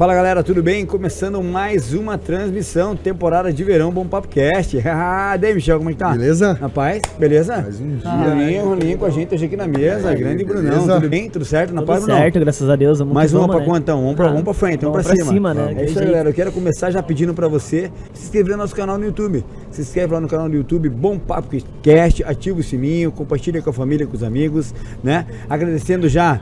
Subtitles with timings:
[0.00, 0.86] Fala galera, tudo bem?
[0.86, 4.80] Começando mais uma transmissão, temporada de verão, Bom Papo Cast.
[4.88, 6.12] Ah, daí, Michel, como é que tá?
[6.12, 6.54] Beleza?
[6.58, 7.58] Rapaz, beleza?
[7.60, 8.62] Mais um dia, ah, né?
[8.62, 10.70] Rolinho com a gente hoje aqui na mesa, Aí, grande beleza?
[10.70, 11.28] Brunão, tudo bem?
[11.28, 11.74] Tudo certo?
[11.74, 12.18] Na Tudo paz, Brunão?
[12.18, 12.98] certo, graças a Deus.
[13.00, 13.66] Vamos Mais uma vamos, pra né?
[13.66, 14.00] conta, então.
[14.00, 15.52] Vamos pra, Ah, vamos pra frente, vamos, pra cima.
[15.52, 15.74] né?
[15.76, 16.30] É isso aí, galera.
[16.30, 19.44] Eu quero começar já pedindo pra você se inscrever no nosso canal no YouTube.
[19.70, 23.68] Se inscreve lá no canal do YouTube, Bom Papo Cast, ativa o sininho, compartilha com
[23.68, 24.74] a família, com os amigos,
[25.04, 25.26] né?
[25.46, 26.40] Agradecendo já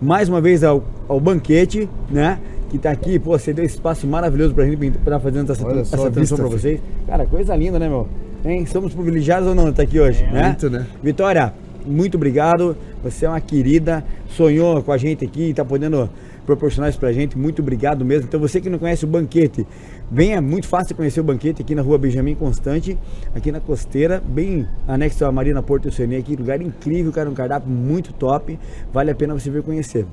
[0.00, 2.38] mais uma vez ao, ao banquete, né?
[2.70, 5.80] Que tá aqui, pô, você deu espaço maravilhoso pra gente pra estar fazendo essa, Olha
[5.80, 6.80] essa a transmissão pra vocês.
[7.06, 8.06] Cara, coisa linda, né, meu?
[8.44, 8.64] Hein?
[8.64, 10.46] Somos privilegiados ou não tá aqui hoje, né?
[10.46, 10.86] muito, né?
[11.02, 11.52] Vitória,
[11.84, 12.76] muito obrigado.
[13.02, 16.08] Você é uma querida, sonhou com a gente aqui, tá podendo
[16.46, 17.36] proporcionar isso pra gente.
[17.36, 18.26] Muito obrigado mesmo.
[18.28, 19.66] Então, você que não conhece o banquete,
[20.10, 22.96] venha, é muito fácil conhecer o banquete aqui na rua Benjamin Constante,
[23.34, 27.70] aqui na costeira, bem anexo à Marina Porto Oceania, aqui, lugar incrível, cara, um cardápio
[27.70, 28.58] muito top.
[28.92, 30.06] Vale a pena você vir conhecer.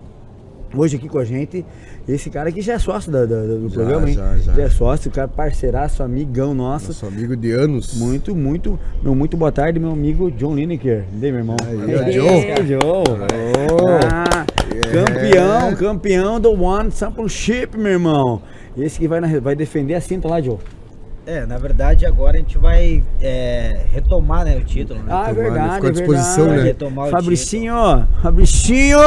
[0.75, 1.65] Hoje aqui com a gente,
[2.07, 4.15] esse cara aqui já é sócio da- da- do Já, programa, hein?
[4.15, 4.61] já, já.
[4.61, 6.87] é sócio, cara parceiraço, amigão nosso.
[6.87, 7.97] Nosso amigo de anos.
[7.97, 11.05] Muito, muito, meu muito boa tarde, meu amigo John Lineker.
[11.13, 11.55] Daí, meu irmão.
[11.65, 12.33] Aí, ó, John.
[12.33, 13.03] Ei, John.
[14.11, 14.45] Ah,
[14.91, 18.41] Campeão, campeão do One Championship, meu irmão.
[18.77, 20.59] Esse que vai, na- vai defender a cinta lá, John.
[21.27, 25.07] É, na verdade agora a gente vai é, retomar né, o título, né?
[25.09, 26.61] Ah, é Tomara, verdade, ficou à é disposição, verdade.
[26.61, 26.67] né?
[26.69, 27.75] Retomar o Fabricinho,
[28.23, 28.97] Fabricinho!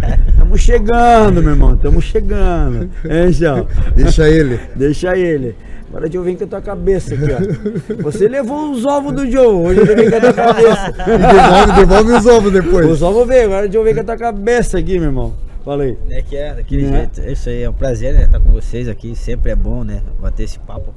[0.38, 2.90] Tamo chegando, meu irmão, tamo chegando.
[3.04, 3.66] Hein, João?
[3.94, 4.58] Deixa ele.
[4.74, 5.54] Deixa ele.
[5.90, 8.02] Agora Joe vem com a tua cabeça aqui, ó.
[8.02, 10.92] Você levou os ovos do Joe, hoje ele vem com a tua cabeça.
[11.04, 12.86] Devolve, devolve os ovos depois.
[12.90, 15.34] Os ovos veio, agora o Joe vem com a tua cabeça aqui, meu irmão.
[15.62, 15.98] Fala aí.
[16.08, 16.96] É que é, daquele Né?
[16.98, 17.20] jeito.
[17.20, 19.14] É isso aí, é um prazer né, estar com vocês aqui.
[19.14, 20.00] Sempre é bom, né?
[20.18, 20.94] Bater esse papo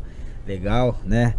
[0.47, 1.33] legal, né?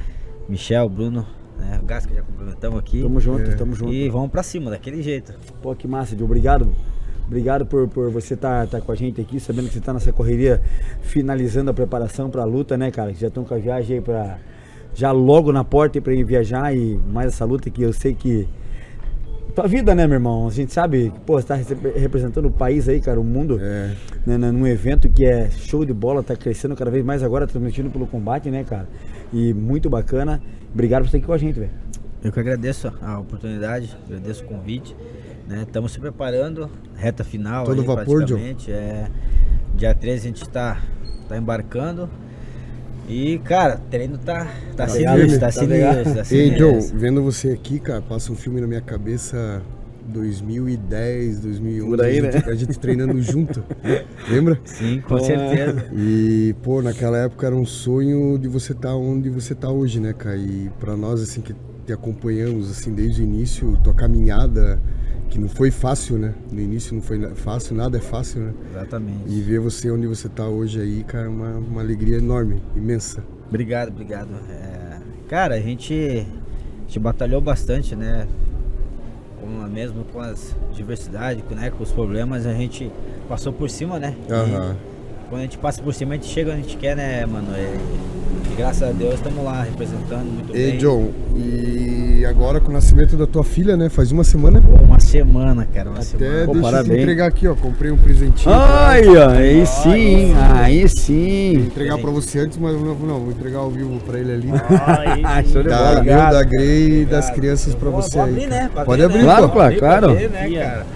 [0.49, 1.27] Michel, Bruno,
[1.59, 1.81] né?
[1.83, 3.03] O Gasca já cumprimentamos aqui.
[3.03, 3.55] Tamo junto, É.
[3.55, 3.93] tamo junto.
[3.93, 5.35] E vamos pra cima, daquele jeito.
[5.63, 6.25] Pô, que massa, Joe.
[6.25, 6.73] Obrigado.
[7.27, 10.13] Obrigado por, por você estar tá, com a gente aqui, sabendo que você tá nessa
[10.13, 10.63] correria,
[11.03, 13.13] finalizando a preparação pra luta, né, cara?
[13.13, 14.39] Que já estão com a viagem aí pra.
[14.95, 18.15] Já logo na porta aí pra ir viajar e mais essa luta que eu sei
[18.15, 18.49] que.
[19.57, 20.47] Tua vida, né, meu irmão?
[20.47, 23.59] A gente sabe que, pô, você tá representando o país aí, cara, o mundo.
[23.59, 23.97] É.
[24.27, 27.47] né, né, num evento que é show de bola, tá crescendo cada vez mais agora,
[27.47, 28.87] transmitindo pelo combate, né, cara?
[29.33, 30.43] E muito bacana.
[30.75, 31.71] Obrigado por estar aqui com a gente, velho.
[32.23, 34.95] Eu que agradeço a oportunidade, agradeço o convite.
[35.49, 35.63] né?
[35.63, 37.65] Estamos se preparando, reta final.
[37.65, 38.71] Todo aí, vapor, praticamente.
[38.71, 39.09] É,
[39.75, 40.83] dia 13 a gente está
[41.31, 42.11] tá embarcando.
[43.09, 44.47] E, cara, o treino tá,
[44.77, 45.19] tá, ligado?
[45.21, 48.67] sinistro, tá Tá sinistro, tá Ei, Joe, vendo você aqui, cara, passa um filme na
[48.67, 49.63] minha cabeça
[50.09, 51.89] 2010, 2011.
[51.89, 52.53] Por aí, a, gente, né?
[52.53, 53.63] a gente treinando junto.
[54.29, 54.59] Lembra?
[54.65, 55.21] Sim, com Pô.
[55.21, 55.87] certeza.
[55.95, 60.13] E, pô, naquela época era um sonho de você estar onde você tá hoje, né,
[60.13, 60.37] cara?
[60.37, 64.81] E pra nós, assim, que te acompanhamos, assim, desde o início, tua caminhada,
[65.31, 66.35] que não foi fácil, né?
[66.51, 68.55] No início não foi fácil, nada é fácil, né?
[68.71, 69.29] Exatamente.
[69.29, 73.23] E ver você onde você tá hoje aí, cara, é uma, uma alegria enorme, imensa.
[73.49, 74.29] Obrigado, obrigado.
[74.51, 74.99] É,
[75.29, 78.27] cara, a gente, a gente batalhou bastante, né?
[79.41, 82.91] Com, mesmo com as diversidades, com, né, com os problemas, a gente
[83.29, 84.17] passou por cima, né?
[84.29, 84.77] E Aham.
[85.29, 87.49] quando a gente passa por cima, a gente chega onde a gente quer, né, mano?
[87.57, 90.79] E, e graças a Deus estamos lá representando muito Ei, bem.
[90.79, 93.89] John, e agora com o nascimento da tua filha, né?
[93.89, 94.61] Faz uma semana.
[94.61, 96.47] Pô, uma semana, cara, uma Até semana.
[96.47, 97.03] Pô, deixa eu parabéns.
[97.03, 97.55] entregar aqui, ó.
[97.55, 98.55] Comprei um presentinho.
[98.55, 99.27] pra Ai, ela.
[99.27, 101.53] ó, aí sim, aí sim.
[101.67, 104.49] entregar pra você antes, mas não, não, vou entregar ao vivo pra ele ali.
[105.25, 106.03] Ah, show de Da, bola.
[106.03, 108.31] meu, da Obrigado, Grey e das crianças pra Vou- você vou aí.
[108.33, 108.71] abrir, né?
[108.73, 109.25] Pra Pode abrir, né?
[109.25, 109.55] Claro, pô.
[109.79, 110.87] claro, Abrir pra né, cara?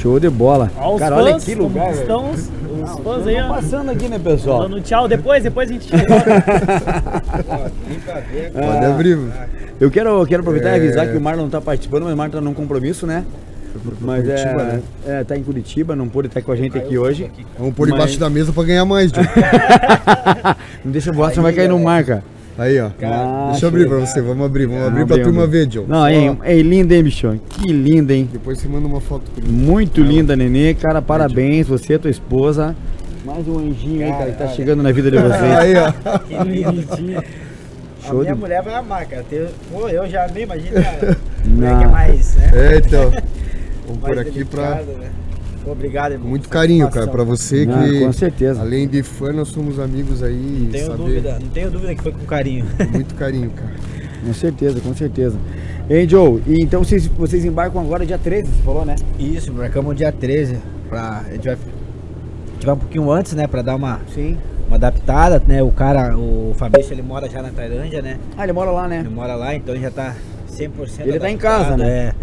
[0.00, 0.70] Show de bola.
[0.78, 1.92] Ó, os Cara, fãs, olha que lugar.
[1.92, 2.50] estão os,
[2.82, 3.48] os fãs aí, ó.
[3.48, 4.62] passando aqui, né, pessoal?
[4.68, 6.06] Dando tchau, depois, depois a gente chega.
[8.52, 9.18] Pode abrir.
[9.80, 10.76] Eu quero, eu quero aproveitar e É.
[10.76, 13.24] avisar que o Marlon não tá participando, mas o Marlon tá num compromisso, né?
[14.00, 14.82] Mas Curitiba, é, né?
[15.06, 17.30] é, tá em Curitiba, não pôde estar com a gente aqui hoje.
[17.58, 19.12] Vamos pôr Mas- debaixo da mesa pra ganhar mais.
[20.84, 22.24] Não deixa voar, senão vai cair no mar, cara.
[22.58, 22.88] Aí, ó.
[23.50, 25.84] Deixa eu abrir pra você, vamos abrir, vamos abrir pra turma vamos ver, John.
[25.86, 27.38] Não, hein, é linda, hein, bichão?
[27.48, 28.28] Que linda, hein?
[28.32, 29.52] Depois você manda uma foto comigo.
[29.52, 30.74] Muito linda, Nenê.
[30.74, 32.74] Cara, parabéns, você e tua esposa.
[33.24, 35.40] Mais um anjinho aí, cara, que tá chegando na vida de vocês.
[35.40, 36.18] Aí, ó.
[36.18, 36.84] Que lindo.
[38.04, 39.24] A Show minha de- mulher vai amar, cara.
[39.28, 41.16] Tem- Pô, eu já amei, imagina, cara.
[41.44, 41.54] Não.
[41.56, 42.50] Mulher que é mais, né?
[42.54, 43.10] É, então.
[43.86, 44.62] Vamos mais por aqui pra.
[44.74, 45.08] delicado, né?
[45.66, 46.28] Obrigado, irmão.
[46.28, 48.00] Muito carinho, cara, pra você Não, que.
[48.00, 48.60] com certeza.
[48.60, 50.60] Além de fã, nós somos amigos aí.
[50.64, 52.66] Não tenho saber- dúvida, não tenho dúvida que foi com carinho.
[52.92, 53.72] Muito carinho, cara.
[54.24, 55.38] Com certeza, com certeza.
[55.88, 56.42] Hein, Joe?
[56.44, 58.96] E então vocês, vocês embarcam agora dia 13, você falou, né?
[59.16, 60.58] Isso, marcamos dia 13.
[60.88, 63.46] Pra, a, gente vai, a gente vai um pouquinho antes, né?
[63.46, 64.36] Pra dar uma, Sim.
[64.66, 65.62] uma adaptada, né?
[65.62, 68.18] O cara, o Fabrício, ele mora já na Tailândia, né?
[68.36, 68.98] Ah, ele mora lá, né?
[68.98, 70.16] Ele mora lá, então ele já tá
[70.50, 71.88] 100% Ele tá em adaptado, casa, né?
[71.88, 72.14] É.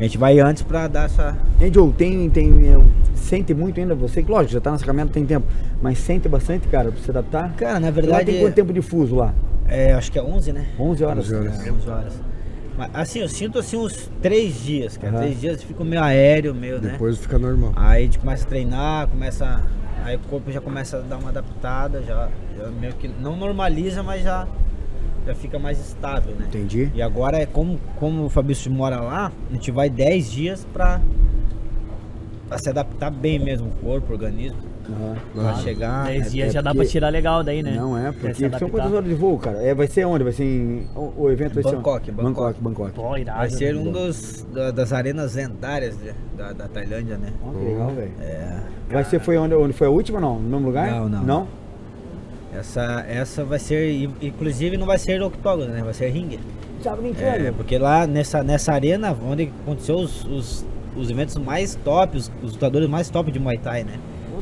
[0.00, 1.36] A gente vai antes pra dar essa.
[1.70, 2.78] Joe, tem, tem, é,
[3.14, 5.46] sente muito ainda você, que lógico, já tá nessa caminhada tem tempo,
[5.82, 7.52] mas sente bastante, cara, pra se adaptar?
[7.52, 8.24] Cara, na Lá verdade.
[8.32, 9.34] tem quanto tempo de fuso lá?
[9.68, 10.64] É, acho que é 11, né?
[10.78, 11.24] 11 horas.
[11.26, 11.66] 11 horas.
[11.66, 12.20] É, 11 horas.
[12.78, 15.12] Mas, assim, eu sinto assim uns 3 dias, cara.
[15.12, 15.22] Aham.
[15.24, 16.92] 3 dias fica meio aéreo, meio, né?
[16.92, 17.74] Depois fica normal.
[17.76, 19.60] Aí a gente começa a treinar, começa.
[20.02, 24.02] Aí o corpo já começa a dar uma adaptada, já, já meio que não normaliza,
[24.02, 24.48] mas já
[25.34, 26.46] fica mais estável, né?
[26.48, 26.90] Entendi.
[26.94, 31.00] E agora é como, como o Fabrício mora lá, a gente vai 10 dias pra,
[32.48, 34.58] pra se adaptar bem mesmo o corpo, o organismo.
[34.88, 35.16] Aham.
[35.34, 36.06] Pra chegar.
[36.06, 37.72] 10 é- dias é já dá pra tirar legal daí, né?
[37.76, 39.62] Não é, porque são quantas horas de voo, cara?
[39.62, 40.24] É, vai ser onde?
[40.24, 40.86] Vai ser em.
[40.96, 42.12] O, o evento vai ser Bangkok, onde?
[42.12, 42.60] Bangkok.
[42.60, 42.92] Bangkok, Bangkok.
[42.92, 43.38] Pô, irado.
[43.38, 43.80] Vai ser né?
[43.80, 47.32] um dos da- das arenas lendárias de- da, da Tailândia, né?
[47.46, 48.12] Ó, que legal, velho.
[48.20, 48.60] É,
[48.90, 50.40] Vai ser, foi onde, onde foi a última, não?
[50.40, 50.90] No mesmo lugar?
[50.90, 51.22] Não, não.
[51.22, 51.48] Não?
[52.54, 55.82] Essa, essa vai ser, in- inclusive não vai ser octógono, né?
[55.82, 56.38] Vai ser ringue.
[56.82, 57.46] Tá brincando?
[57.46, 60.66] É, porque lá nessa, nessa arena, onde aconteceu os, os,
[60.96, 63.94] os eventos mais top, os, os lutadores mais top de Muay Thai, né?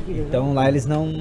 [0.08, 1.12] Então lá eles não.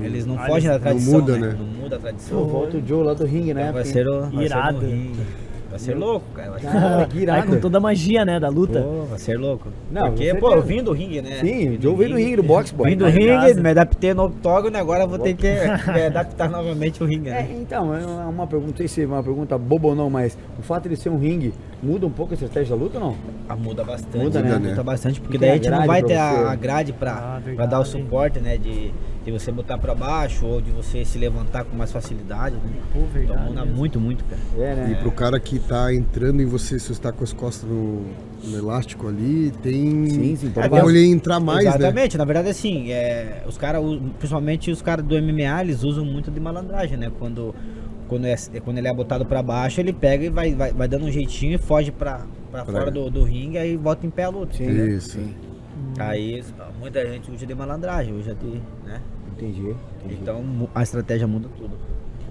[0.00, 1.20] Eles não Ah, fogem da eles- não tradição.
[1.20, 1.46] muda, né?
[1.48, 1.56] né?
[1.58, 2.38] Não muda a tradição.
[2.38, 3.62] Pô, volta o Joe lá do ringue, né?
[3.62, 4.20] Então vai ser o.
[4.22, 4.80] Vai ser Irado.
[4.80, 5.20] no ringue.
[5.74, 6.50] Vai ser louco, cara.
[6.52, 8.80] Vai ser, Cara, com toda a magia, né, da luta.
[8.80, 9.70] Pô, vai ser louco.
[9.90, 11.40] Não, Porque, pô, eu vim do ringue, né?
[11.40, 12.84] Sim, Vim o Joe veio do ringue, do boxe, pô.
[12.84, 15.48] Vim do ringue, me adaptei no octógono, agora eu vou ter que
[15.92, 17.56] me adaptar novamente o ringue, É, né?
[17.60, 20.62] então, é uma pergunta, não sei se é uma pergunta boba ou não, mas o
[20.62, 23.16] fato de ser um ringue muda um pouco a estratégia da luta ou não?
[23.48, 24.16] Ah, muda bastante.
[24.16, 24.56] Muda, né?
[24.56, 27.80] Muda bastante, porque daí a gente não vai ter a, grade pra, Ah, pra dar
[27.80, 28.56] o suporte, né?
[28.56, 28.92] De,
[29.24, 32.72] de você botar pra baixo ou de você se levantar com mais facilidade, né?
[32.92, 33.76] Pô, verdade Então muda mesmo.
[33.78, 34.40] muito, muito, cara.
[34.58, 34.92] É, né?
[34.92, 38.02] E pro cara que tá entrando em você, se você tá com as costas no,
[38.44, 40.10] no elástico ali, tem.
[40.10, 40.96] Sim, sim, Como ver.
[40.96, 41.70] ele entrar mais, né?
[41.70, 43.82] Exatamente, na verdade assim, é, os caras,
[44.18, 47.10] principalmente os caras do MMA, eles usam muito de malandragem, né?
[47.18, 47.54] Quando,
[48.08, 51.06] quando, é, quando ele é botado pra baixo, ele pega e vai, vai, vai dando
[51.06, 54.24] um jeitinho e foge pra, pra Pra- fora do, do ringue, aí volta em pé
[54.24, 54.52] a luta.
[54.54, 54.96] Sim, entendeu?
[54.98, 55.18] Isso.
[55.98, 56.42] Aí
[56.78, 58.60] muita gente usa de malandragem, usa de.
[58.86, 59.00] né?
[59.36, 59.74] Entendi.
[60.04, 60.18] entendi.
[60.22, 61.70] Então a estratégia muda tudo.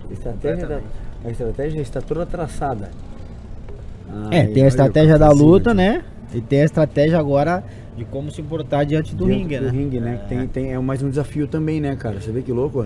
[0.09, 0.81] a estratégia, da,
[1.25, 2.89] a estratégia está toda traçada.
[4.31, 5.77] É, Ai, tem a estratégia da luta, aqui.
[5.77, 6.03] né?
[6.33, 7.63] E tem a estratégia agora
[7.95, 9.71] de como se portar diante do dentro ringue, do né?
[9.71, 10.19] ringue, né?
[10.23, 12.19] Que Tem, tem, é mais um desafio também, né, cara?
[12.19, 12.81] Você vê que louco?
[12.81, 12.85] ó.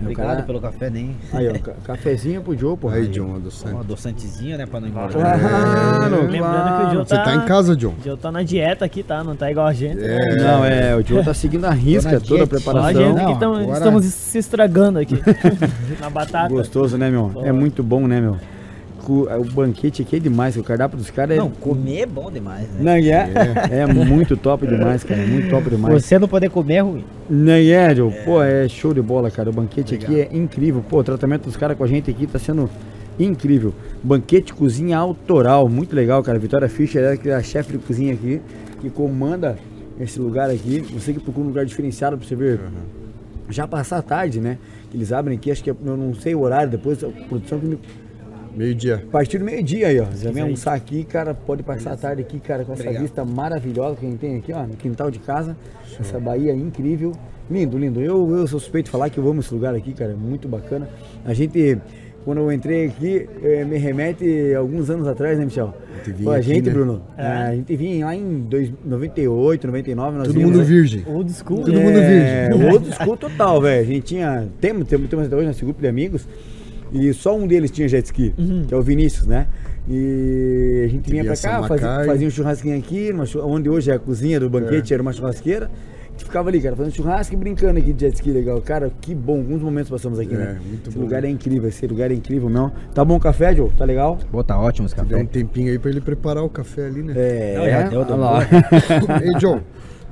[0.00, 1.16] É, Obrigado cara- pelo café, nem.
[1.32, 2.88] Aí, ó, ca- cafezinho pro Joe, pô.
[2.88, 3.76] Aí, John, adoçante.
[3.76, 4.64] adoçantezinho, né?
[4.64, 5.10] Pra não engordar.
[5.40, 7.94] Claro, Lembrando que o Joe Você tá, tá em casa, John?
[8.00, 9.24] o Joe tá na dieta aqui, tá?
[9.24, 9.96] Não tá igual a gente.
[9.96, 10.16] né?
[10.16, 10.36] É.
[10.36, 12.36] Não, é, o Joe tá seguindo a risca, toda a dieta.
[12.38, 12.92] Só a preparação.
[13.02, 15.16] gente Não, que tamo- agora- estamos se estragando aqui.
[16.00, 16.48] na batata.
[16.48, 17.32] Gostoso, né, meu?
[17.44, 18.36] É muito bom, né, meu?
[19.10, 21.40] O banquete aqui é demais, o cardápio dos caras é.
[21.40, 22.76] Não, comer é bom demais, né?
[22.80, 23.80] Não é?
[23.80, 25.26] É muito top demais, cara.
[25.26, 26.04] Muito top demais.
[26.04, 27.04] Você não poder comer é ruim.
[27.30, 28.12] Não é, Joe?
[28.24, 29.48] Pô, é show de bola, cara.
[29.48, 30.84] O banquete aqui é incrível.
[30.86, 32.68] Pô, o tratamento dos caras com a gente aqui tá sendo
[33.18, 33.72] incrível.
[34.02, 36.38] Banquete cozinha autoral, muito legal, cara.
[36.38, 38.40] Vitória Fischer é que é a chefe de cozinha aqui,
[38.80, 39.56] que comanda
[39.98, 40.80] esse lugar aqui.
[40.92, 42.60] Você que procura um lugar diferenciado pra você ver.
[43.48, 44.58] Já passar a tarde, né?
[44.90, 47.58] Que eles abrem aqui, acho que é- eu não sei o horário, depois a produção
[47.58, 47.78] que me
[48.58, 48.96] Meio-dia.
[49.08, 50.06] a partir do meio-dia aí, ó.
[50.14, 51.32] Já vem almoçar aqui, cara.
[51.34, 53.02] Pode passar a tarde aqui, cara, com essa Obrigado.
[53.02, 55.56] vista maravilhosa que a gente tem aqui, ó, no quintal de casa.
[55.98, 57.12] Essa Bahia incrível.
[57.50, 58.00] Lindo, lindo.
[58.00, 60.12] Eu, eu sou suspeito de falar que eu amo esse lugar aqui, cara.
[60.12, 60.86] É muito bacana.
[61.24, 61.78] A gente,
[62.24, 65.72] quando eu entrei aqui, eh, me remete alguns anos atrás, né, Michel?
[66.26, 66.72] a aqui, gente, né?
[66.72, 67.02] Bruno.
[67.16, 70.18] eh, a gente vinha lá em dois- 98, 99.
[70.18, 71.04] Nós Todo mundo virgem.
[71.06, 71.58] Old school.
[71.64, 72.70] Todo mundo é, virgem.
[72.70, 73.80] Old school total, velho.
[73.80, 74.46] A gente tinha.
[74.60, 76.26] Temos, temos, temos até hoje nosso grupo de amigos.
[76.92, 78.34] E só um deles tinha jet ski,
[78.66, 79.46] que é o Vinícius, né?
[79.88, 83.10] E a gente vinha pra cá, fazia, fazia um churrasquinho aqui,
[83.42, 85.66] onde hoje é a cozinha do banquete, era uma churrasqueira.
[86.06, 88.60] A gente ficava ali, cara, fazendo churrasco e brincando aqui de jet ski legal.
[88.60, 90.60] Cara, que bom, alguns momentos passamos aqui, É, né?
[90.68, 91.04] muito esse bom.
[91.04, 92.72] lugar é incrível, esse lugar é incrível mesmo.
[92.92, 93.70] Tá bom o café, Joe?
[93.70, 94.18] Tá legal?
[94.30, 95.24] Pô, tá ótimo esse Deu um café.
[95.24, 97.14] tempinho aí pra ele preparar o café ali, né?
[97.16, 98.40] É, Não, já deu, olha deu lá.
[99.22, 99.60] Ei, John,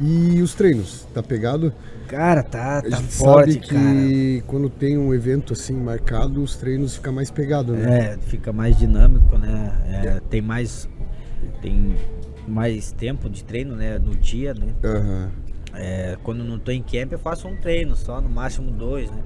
[0.00, 1.06] e os treinos?
[1.12, 1.73] Tá pegado?
[2.06, 6.96] Cara, tá, A tá forte, sabe que quando tem um evento assim marcado, os treinos
[6.96, 7.90] ficam mais pegados, cara.
[7.90, 8.12] né?
[8.14, 9.72] É, fica mais dinâmico, né?
[10.04, 10.88] É, tem mais.
[11.60, 11.94] Tem
[12.46, 13.98] mais tempo de treino, né?
[13.98, 14.72] No dia, né?
[14.84, 15.30] Aham.
[15.75, 19.22] É, quando não tô em camp, eu faço um treino só, no máximo dois, né?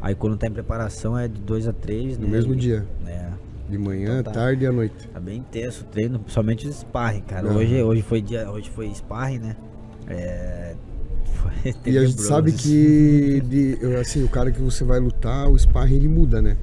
[0.00, 2.32] Aí quando tá em preparação é de dois a três, No né?
[2.32, 2.84] mesmo dia.
[3.06, 3.28] É.
[3.68, 4.40] De manhã, Então tá.
[4.40, 5.08] tarde e à noite.
[5.08, 7.46] Tá bem intenso o treino, principalmente os sparring, cara.
[7.46, 7.56] Aham.
[7.58, 9.56] Hoje, hoje foi dia, hoje foi sparring, né?
[10.08, 10.74] É,
[11.86, 15.96] E a gente sabe que de, assim, o cara que você vai lutar, o sparring
[15.96, 16.56] ele muda, né?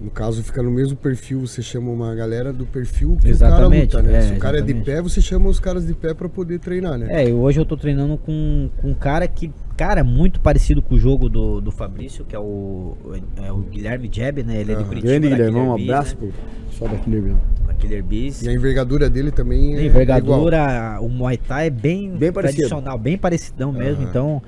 [0.00, 3.98] No caso, fica no mesmo perfil, você chama uma galera do perfil que Exatamente, o
[3.98, 4.18] cara luta, né?
[4.18, 4.84] é, Se o cara é de exatamente.
[4.96, 7.06] pé, você chama os caras de pé pra poder treinar, né?
[7.08, 10.82] É, e hoje eu tô treinando com, com um cara que, cara, é muito parecido
[10.82, 12.96] com o jogo do, do Fabrício, que é o,
[13.44, 14.60] é o Guilherme Jeb, né?
[14.60, 14.88] Ele é de Aham.
[14.88, 15.12] Curitiba.
[15.12, 16.16] Grande Guilherme, um Killer Bees, abraço né?
[16.18, 17.36] pro pessoal da Killer Bees.
[17.66, 18.42] Da Killer Bees.
[18.42, 22.98] E a envergadura dele também A é envergadura, o Muay Thai é bem, Bem tradicional,
[22.98, 24.02] bem parecidão mesmo.
[24.02, 24.42] Então,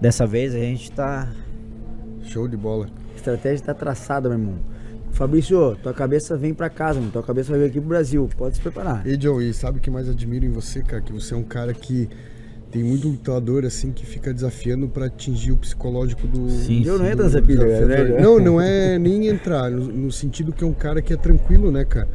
[0.00, 1.28] dessa vez a gente tá.
[2.22, 2.86] Show de bola.
[3.12, 4.54] A estratégia tá traçada, meu irmão.
[5.12, 7.12] Fabrício, tua cabeça vem pra casa, mano.
[7.12, 8.28] Tua cabeça vai vir aqui pro Brasil.
[8.36, 9.06] Pode se preparar.
[9.06, 11.02] E John, e sabe o que mais admiro em você, cara?
[11.02, 12.08] Que você é um cara que
[12.70, 16.48] tem muito lutador assim que fica desafiando pra atingir o psicológico do.
[16.48, 18.20] Sim, Eu não entro nessa pilha, né?
[18.20, 21.70] Não, não é nem entrar, no, no sentido que é um cara que é tranquilo,
[21.70, 22.08] né, cara?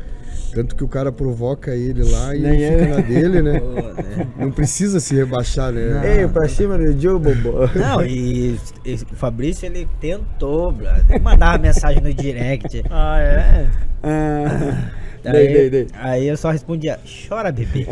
[0.55, 2.71] Tanto que o cara provoca ele lá e Nem ele é.
[2.79, 3.59] fica na dele, né?
[3.59, 4.27] Pô, né?
[4.39, 6.21] Não precisa se rebaixar, né?
[6.21, 7.69] Ei, pra cima do Joe Bobo.
[7.75, 11.21] Não, e, e o Fabrício ele tentou, brother.
[11.21, 12.81] Mandava mensagem no direct.
[12.89, 13.67] Ah, é?
[14.01, 14.91] Ah,
[15.25, 15.88] Aí, dei, dei, dei.
[15.95, 17.85] aí eu só respondia, chora bebê.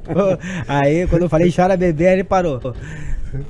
[0.68, 2.60] Aí quando eu falei chora bebê, ele parou.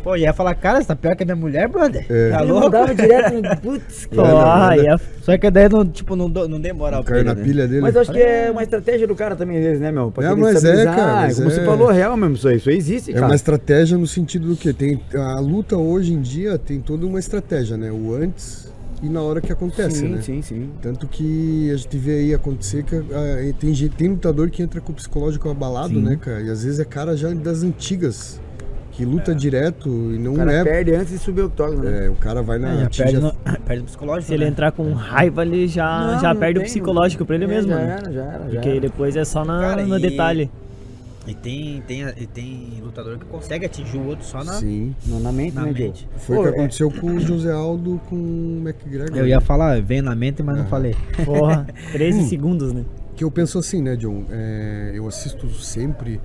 [0.03, 2.07] Pô, ia falar, cara, você tá pior que a minha mulher, brother?
[2.09, 2.31] É.
[2.31, 2.65] Tá louco?
[2.65, 3.57] mandava direto no...
[3.61, 4.69] Putz, Pô, cara.
[4.71, 6.59] aí é Só que daí não, tipo, não, não
[7.03, 7.43] pra Caiu ele, na né?
[7.43, 7.81] pilha dele.
[7.81, 10.11] Mas eu acho que é uma estratégia do cara também, às vezes, né, meu?
[10.11, 11.51] Pra É, mas é, cara, mas Como é.
[11.53, 12.57] você falou, real mesmo, isso aí.
[12.57, 13.27] Isso aí existe, É cara.
[13.27, 17.19] uma estratégia no sentido do que tem a luta hoje em dia tem toda uma
[17.19, 17.91] estratégia, né?
[17.91, 18.73] O antes
[19.03, 20.23] e na hora que acontece, sim, né?
[20.23, 20.71] sim, sim.
[20.81, 24.81] Tanto que a gente vê aí acontecer que ah, tem, gente- tem lutador que entra
[24.81, 26.41] com o psicológico abalado, né, cara?
[26.41, 28.41] E às vezes é cara já das antigas,
[28.95, 30.63] que luta direto e não O cara é.
[30.65, 32.07] perde antes de subir o octógono, né?
[32.07, 32.77] é, o cara vai É, na.
[32.77, 33.33] já atinge perde, no,
[33.67, 34.51] perde o psicológico, Se ele né?
[34.51, 37.49] entrar com raiva, ele já, Não, já não perde o tem, psicológico pra ele É,
[37.49, 37.97] mesmo, já né?
[38.01, 38.81] era, já era, já Porque era.
[38.81, 40.51] depois é só na, Cara, no e- detalhe.
[41.27, 44.53] E tem, tem, e tem lutador que consegue atingir o outro só na...
[44.53, 44.95] Sim.
[45.07, 46.07] Não, na mente, Na né, mente.
[46.19, 49.17] Foi o que é- aconteceu com o José Aldo com o McGregor.
[49.17, 50.95] Eu ia falar, veio na mente, mas não falei.
[51.25, 52.29] Porra, 13 Hum.
[52.29, 52.85] segundos, né?
[53.17, 54.25] Que eu penso assim, né, John?
[54.31, 56.21] É, eu assisto sempre.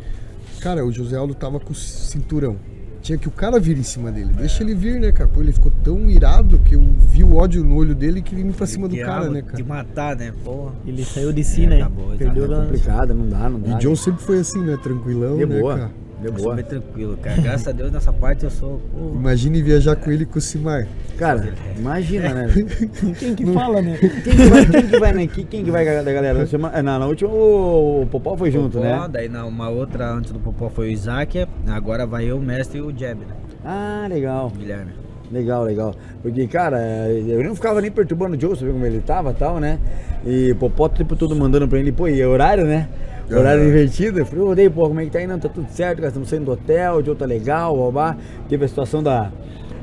[0.60, 2.58] Cara, o José Aldo tava com o cinturão.
[3.02, 4.32] Tinha que o cara vir em cima dele.
[4.34, 5.30] Deixa ele vir, né, cara?
[5.30, 8.52] Pô, ele ficou tão irado que eu vi o ódio no olho dele que ele
[8.52, 9.64] pra cima do cara, né, De cara?
[9.64, 10.34] matar, né?
[10.44, 10.74] Porra.
[10.86, 11.82] Ele saiu de si, É, né?
[11.82, 13.70] acabou, Perdeu É complicado, não dá, não dá.
[13.72, 14.78] E John sempre foi assim, né?
[14.84, 15.78] Tranquilão, de né, boa.
[15.78, 15.92] cara?
[16.20, 16.56] De Eu sou boa.
[16.56, 17.42] bem tranquilo, cara.
[17.42, 18.82] Graças a Deus nessa parte eu sou.
[18.92, 20.88] pô, Imagine viajar com ele e com o Simar.
[21.18, 22.50] Cara, imagina, né?
[23.18, 23.98] Quem que fala, né?
[24.00, 25.28] Quem que vai, quem que vai, né?
[25.28, 26.40] Quem, quem que vai da galera?
[26.40, 29.08] Na, semana, na, na última o, o Popó foi junto, Popó, né?
[29.12, 31.46] Daí na uma outra antes do Popó foi o Isaac.
[31.68, 33.36] Agora vai eu, o mestre e o Jeb, né?
[33.64, 34.48] Ah, legal.
[34.48, 34.92] O Guilherme.
[35.32, 35.94] Legal, legal.
[36.22, 39.34] Porque, cara, eu não ficava nem perturbando o Joe, você viu como ele tava e
[39.36, 39.78] tal, né?
[40.26, 42.90] E Popó o tempo todo mandando pra ele, pô, e é horário, né?
[43.32, 44.20] Horário invertido.
[44.20, 45.28] Eu falei, ô, Dei, pô, como é que tá aí?
[45.28, 48.18] Não, tá tudo certo, cara, estamos saindo do hotel, o Joe tá legal, babá.
[48.48, 49.32] Teve a situação da,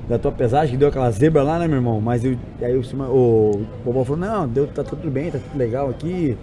[0.09, 2.01] da tua pesagem, que deu aquela zebra lá, né, meu irmão?
[2.01, 6.37] Mas eu, aí o, o falou, não, deu, tá tudo bem, tá tudo legal aqui.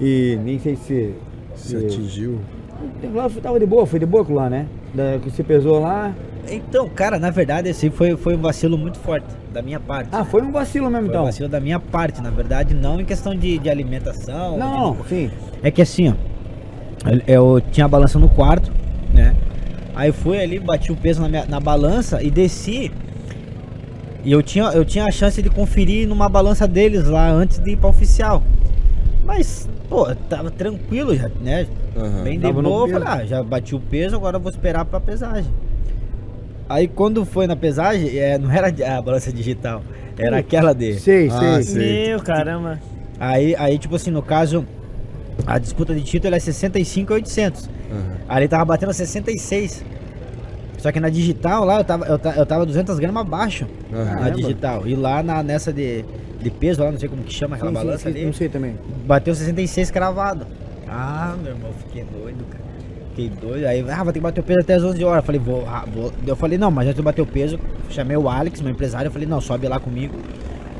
[0.00, 1.14] E nem sei se...
[1.54, 2.38] Se atingiu.
[3.12, 4.66] Lá tava de boa, foi de boa lá, né?
[4.94, 6.14] Da, que você pesou lá.
[6.48, 10.08] Então, cara, na verdade, esse foi, foi um vacilo muito forte da minha parte.
[10.12, 11.24] Ah, foi um vacilo mesmo, Foi um então.
[11.24, 14.56] vacilo da minha parte, na verdade, não em questão de, de alimentação.
[14.56, 15.30] Não, de- não, sim.
[15.62, 16.14] É que assim, ó.
[17.26, 18.72] Eu- tinha a balança no quarto,
[19.14, 19.34] né?
[19.94, 22.90] Aí fui ali, bati o peso na, minha- na balança e desci.
[24.24, 27.70] E eu tinha, eu tinha a chance de conferir numa balança deles lá antes de
[27.72, 28.42] ir pra oficial.
[29.24, 31.66] Mas, pô, eu tava tranquilo já, né?
[31.96, 32.22] Aham.
[32.24, 35.50] Bem de boa, falei, ah, já bati o peso, agora eu vou esperar pra pesagem.
[36.68, 39.82] Aí quando foi na pesagem, é, não era a balança digital,
[40.18, 40.98] era aquela de.
[41.00, 41.62] Sei, Ah, sei.
[41.62, 42.08] sei.
[42.08, 42.78] Meu, caramba.
[43.18, 44.66] Aí, aí, tipo assim, no caso,
[45.46, 47.68] a disputa de título é 65,800.
[47.90, 48.02] Aham.
[48.28, 49.84] Aí ele tava batendo 66.
[50.78, 54.04] Só que na digital lá eu tava, eu, eu tava 200 gramas abaixo Aham.
[54.04, 54.30] na Caramba.
[54.36, 54.86] digital.
[54.86, 56.04] E lá na, nessa de,
[56.40, 58.48] de peso, lá não sei como que chama aquela Sim, balança sim, ali, Não sei
[58.48, 58.76] também.
[59.06, 60.46] bateu 66 cravado.
[60.88, 62.64] Ah, meu irmão, fiquei doido, cara.
[63.10, 63.66] Fiquei doido.
[63.66, 65.18] Aí, ah, vou ter que bater o peso até as 11 horas.
[65.18, 66.12] Eu falei, vou, ah, vou.
[66.26, 67.58] Eu falei, não, mas antes de bater o peso,
[67.90, 69.08] chamei o Alex, meu empresário.
[69.08, 70.14] Eu falei, não, sobe lá comigo.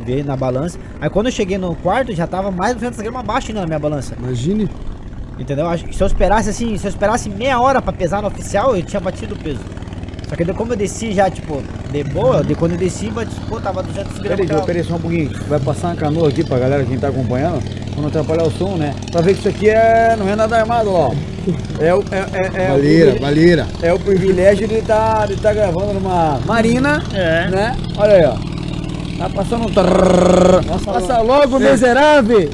[0.08, 0.78] Veio na balança.
[1.02, 3.66] Aí quando eu cheguei no quarto, já tava mais de 200 gramas abaixo ainda na
[3.66, 4.14] minha balança.
[4.18, 4.66] Imagine.
[5.38, 5.66] Entendeu?
[5.70, 8.82] Que Se eu esperasse assim, se eu esperasse meia hora pra pesar no oficial, eu
[8.82, 9.60] tinha batido o peso.
[10.26, 11.62] Só que como eu desci já, tipo,
[11.92, 14.48] de boa, de quando eu desci, bati, pô, tava 200 Peraí, gramas.
[14.56, 15.30] Joe, peraí só um pouquinho.
[15.46, 17.62] Vai passar uma canoa aqui pra galera, quem tá acompanhando,
[17.92, 18.94] pra não atrapalhar o som, né?
[19.12, 21.12] Pra ver que isso aqui é, não é nada armado, ó.
[21.80, 22.18] É, o- é,
[22.60, 23.66] é, é, o Valeira, privile- valeira.
[23.82, 27.48] é o privilégio de estar de tá gravando numa marina, É.
[27.48, 27.76] né?
[27.96, 28.47] Olha aí, ó.
[29.18, 30.62] Tá passando um trrr.
[30.84, 32.48] Passa logo, miserável!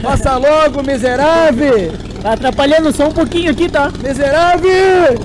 [0.00, 1.92] Passa logo, miserável!
[2.22, 3.90] Tá atrapalhando só um pouquinho aqui, tá?
[4.00, 5.18] Miserável!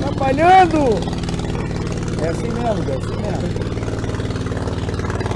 [0.00, 0.78] Atrapalhando!
[2.20, 3.68] É assim mesmo, é assim mesmo.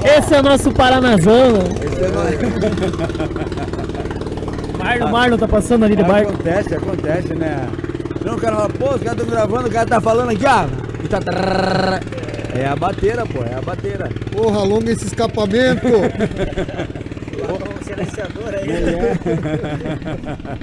[0.03, 1.59] Esse é o nosso Paranazão.
[1.81, 2.35] Esse é nóis.
[4.77, 6.33] Marlon, Marlon tá passando ali de barco.
[6.33, 7.65] Acontece, acontece, né?
[8.25, 10.65] Não, o cara fala, pô, os caras estão gravando, o cara tá falando aqui, ó.
[11.01, 11.19] E tá.
[12.55, 14.09] É a bateira, pô, é a bateira.
[14.31, 15.87] Porra, alonga esse escapamento!
[17.83, 18.67] silenciador aí.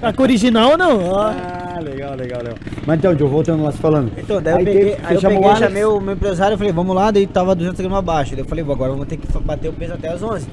[0.01, 1.05] Tá com original ou não?
[1.11, 1.21] Ó.
[1.21, 2.59] Ah, legal, legal, legal.
[2.87, 4.11] Mas então, Joe, voltando lá se falando.
[4.17, 6.73] Então, daí eu Aí peguei, teve- aí eu peguei, chamei o meu empresário e falei,
[6.73, 8.31] vamos lá, daí tava 200 gramas abaixo.
[8.33, 10.47] Daí eu falei, "Bom, agora vamos ter que bater o peso até as 11.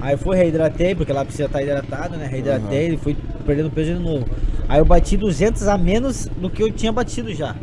[0.00, 2.26] Aí eu fui, reidratei, porque lá precisa estar hidratado, né?
[2.26, 3.16] Reidratei e fui
[3.46, 4.26] perdendo peso de novo.
[4.68, 7.54] Aí eu bati 200 a menos do que eu tinha batido já.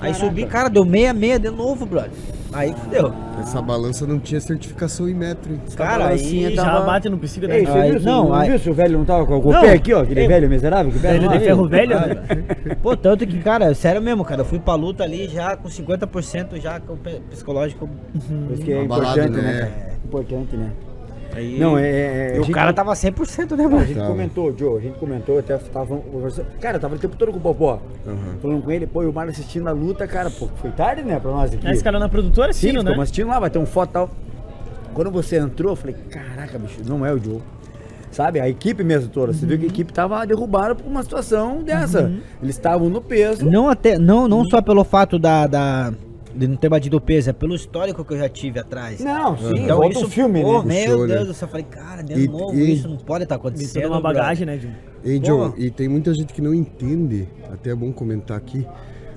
[0.00, 0.14] Aí Caraca.
[0.26, 2.10] subi, cara, deu meia meia de novo, brother.
[2.52, 3.12] Aí fudeu.
[3.40, 5.60] Essa balança não tinha certificação em metro, hein?
[5.76, 8.34] Cara, balancinha aí Já tava- bate no Ei, da você Aí- viu, não, não, não
[8.34, 10.00] aí- viu se o velho não tava com, com o Não, pé aqui, ó?
[10.02, 10.90] Aquele ei, velho miserável?
[10.90, 12.16] Que Velho de ferro velho, né?
[12.82, 16.58] Pô, tanto que, cara, sério mesmo, cara, eu fui pra luta ali já com 50%
[16.60, 17.88] já com o pe- psicológico.
[17.88, 19.52] Por isso que é Abalado, importante, né?
[19.52, 19.58] né?
[19.60, 19.90] cara?
[20.04, 20.70] Importante, né?
[21.34, 21.88] Aí, Não, é.
[21.88, 23.84] é- E a o gente- cara tava 100%, né, A mano?
[23.86, 24.10] gente Tava.
[24.10, 26.46] comentou, Joe, a gente comentou, até tava conversando.
[26.60, 27.80] Cara, tava o tempo todo com o Popó.
[28.06, 28.16] Aham.
[28.42, 31.18] Falando com ele, pô, e o Mário assistindo a luta, cara, pô, foi tarde, né,
[31.20, 31.68] pra nós aqui.
[31.70, 32.90] Esse cara na produtora Sim, assistindo, né?
[32.90, 34.10] ficamos assistindo lá, vai ter um foto e tal.
[34.92, 37.40] Quando você entrou, eu falei, caraca, bicho, não é o Joe.
[38.10, 41.62] Sabe, a equipe mesmo toda, você viu que a equipe tava derrubada por uma situação
[41.62, 42.10] dessa.
[42.42, 43.48] Eles estavam no peso.
[43.48, 45.92] Não, até, não, não só pelo fato da, da-
[46.34, 49.00] de não ter batido o peso, é pelo histórico que eu já tive atrás.
[49.00, 50.74] Não, sim, Então volta isso, o filme, pô, né?
[50.86, 51.14] Meu Puxou, né?
[51.16, 53.40] Deus do céu, eu falei, cara, de E- novo, e- isso não pode estar Tem
[53.48, 53.82] acontecendo.
[53.82, 54.20] toda uma brother.
[54.22, 54.72] bagagem, né, Jim?
[55.04, 58.66] Ei, John, e tem muita gente que não entende, até é bom comentar aqui,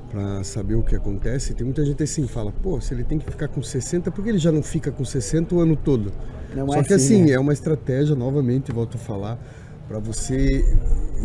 [0.10, 1.54] pra saber o que acontece.
[1.54, 4.30] Tem muita gente assim, fala, pô, se ele tem que ficar com 60, por que
[4.30, 6.12] ele já não fica com 60 o ano todo?
[6.56, 7.32] Não Só é que assim, assim, né?
[7.34, 9.40] é uma estratégia, novamente, volto a falar,
[9.88, 10.64] pra você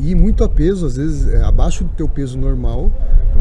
[0.00, 2.90] ir muito a peso, às vezes é, abaixo do teu peso normal,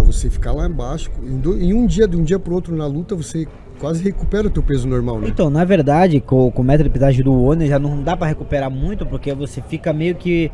[0.08, 1.12] você ficar lá embaixo.
[1.22, 3.48] Em, um dia, de um dia pro outro na luta, você
[3.80, 5.28] quase recupera o teu peso normal, né?
[5.28, 8.28] Então, na verdade, com, com o metro de pesagem do One já não dá pra
[8.28, 10.52] recuperar muito, porque você fica meio que,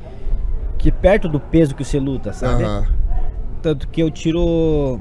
[0.78, 2.64] que perto do peso que você luta, sabe?
[2.64, 2.86] Aham.
[3.62, 5.00] Tanto que eu tiro.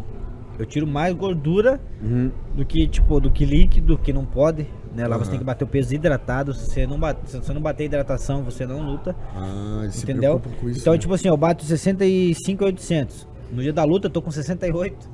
[0.59, 2.30] Eu tiro mais gordura Uhum.
[2.54, 4.66] do que, tipo, do que líquido, que não pode.
[4.94, 5.06] Né?
[5.09, 5.25] Lá Aham.
[5.25, 6.52] você tem que bater o peso hidratado.
[6.54, 9.16] Se você não, bate, se você não bater hidratação, você não luta.
[9.35, 10.40] Ah, entendeu?
[10.66, 10.80] isso.
[10.80, 10.99] então, né?
[10.99, 13.26] tipo assim, eu bato 65,800.
[13.52, 15.11] No dia da luta, eu tô com 68.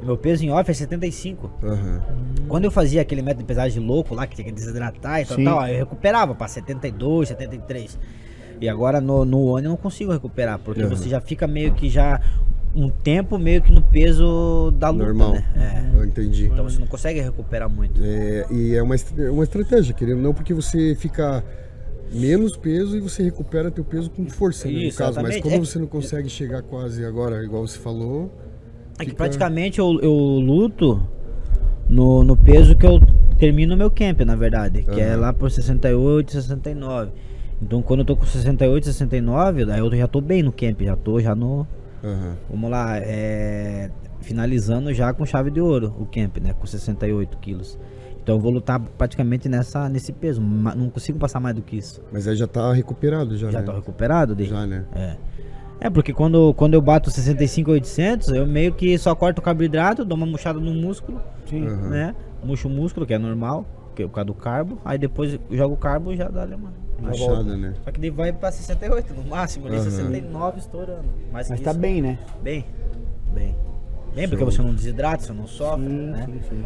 [0.00, 1.50] E meu peso em off é 75.
[1.62, 2.02] Aham.
[2.46, 5.36] Quando eu fazia aquele método de pesagem louco lá, que tinha que desidratar e tal,
[5.42, 7.98] tal, eu recuperava pra 72, 73.
[8.60, 10.88] E agora no, no eu não consigo recuperar, porque Uhum.
[10.90, 12.20] você já fica meio que já
[12.74, 15.32] um tempo meio que no peso da luta, Normal.
[15.32, 15.44] né?
[15.94, 15.96] É.
[15.98, 16.46] Eu entendi.
[16.46, 18.00] Então você não consegue recuperar muito.
[18.04, 21.42] É, e é uma, é uma estratégia, querendo não, porque você fica
[22.12, 25.20] menos peso e você recupera teu peso com força, né, no caso.
[25.22, 28.32] Mas como É- você não consegue chegar quase agora, igual você falou,
[28.98, 31.00] É que fica- praticamente eu, eu luto
[31.88, 32.98] no, no peso que eu
[33.38, 35.20] termino meu camp, na verdade, que é Aham.
[35.20, 37.12] lá por 68, 69.
[37.62, 40.96] Então quando eu tô com 68, 69, daí eu já tô bem no camp, já
[40.96, 41.66] tô já no.
[42.02, 42.36] Aham.
[42.50, 43.90] Vamos lá, é,
[44.20, 46.54] finalizando já com chave de ouro o camp, né?
[46.58, 47.78] Com 68 quilos.
[48.28, 50.38] Então eu vou lutar praticamente nessa, nesse peso.
[50.42, 52.02] Não consigo passar mais do que isso.
[52.12, 53.64] mas aí já tá recuperado já, Já né?
[53.64, 54.54] tô recuperado desde.
[54.54, 54.84] Já, né?
[54.94, 55.16] É.
[55.80, 60.14] É, porque quando, quando eu bato 65,800, eu meio que só corto o carboidrato, dou
[60.14, 61.66] uma murchada no músculo, Sim.
[61.68, 61.88] Aham.
[61.88, 62.14] né?
[62.44, 63.64] Murcho o músculo, que é normal,
[63.96, 64.78] que é por causa do carbo.
[64.84, 66.70] Aí depois jogo o carbo e já dá alemã.
[67.00, 67.72] Machada, né?
[67.82, 69.84] Só que daí vai pra 68 no máximo, ali Aham.
[69.84, 71.08] 69 estourando.
[71.32, 72.18] Mas tá isso, bem, né?
[72.42, 72.66] Bem,
[73.32, 73.54] bem.
[74.14, 74.50] Bem, porque Show.
[74.52, 76.26] você não desidrata, você não sofre, Sim, né?
[76.26, 76.64] sim, sim.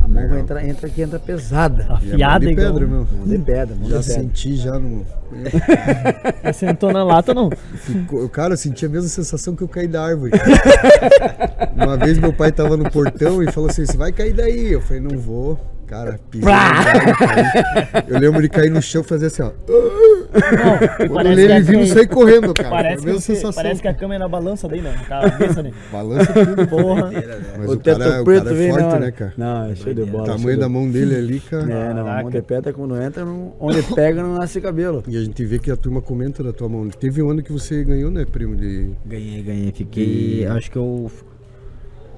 [0.00, 0.38] A mão Legal.
[0.38, 1.86] entra, entra aqui, entra pesada.
[2.02, 2.72] E Afiada igual.
[2.72, 3.06] pedra, meu.
[3.12, 4.22] Mão de pedra, mão Já de pedra.
[4.22, 5.06] senti já no.
[6.42, 7.50] Já sentou na lata, não?
[7.76, 10.32] Ficou- Cara, eu senti a mesma sensação que eu caí da árvore.
[11.76, 14.72] Uma vez meu pai tava no portão e falou assim: Você vai cair daí?
[14.72, 15.58] Eu falei: Não vou.
[15.86, 16.48] Cara, pisei.
[16.48, 18.04] caí.
[18.08, 19.50] Eu lembro de cair no chão e fazer assim, ó.
[19.68, 22.70] Não, Quando ele, ele viu, eu saí correndo, cara.
[22.70, 23.52] Parece que, sensação.
[23.52, 24.94] parece que a câmera balança daí, né?
[25.06, 25.70] Cabeça, né?
[25.92, 26.66] Balança tudo.
[26.66, 27.10] Porra.
[27.58, 29.00] Mas o o, teto cara, o preto cara é vem na forte, hora.
[29.04, 29.32] né, cara?
[29.36, 30.24] Não, é show de O bola.
[30.26, 31.62] tamanho show da mão dele ali, cara.
[31.64, 32.22] É, não, Caraca.
[32.22, 35.02] mão de pedra quando entra, não- onde pega não nasce cabelo.
[35.06, 36.88] E a gente vê que a turma comenta da tua mão.
[36.88, 38.56] Teve um ano que você ganhou, né, primo?
[38.56, 38.90] De...
[39.04, 39.72] Ganhei, ganhei.
[39.72, 40.46] Fiquei.
[40.46, 41.10] Acho que eu.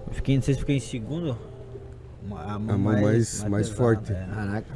[0.06, 1.36] eu Fiquei, não sei se fiquei em segundo.
[2.30, 4.12] A mão, A mão mais- mais pesada, forte.
[4.12, 4.26] é.
[4.34, 4.66] Caraca.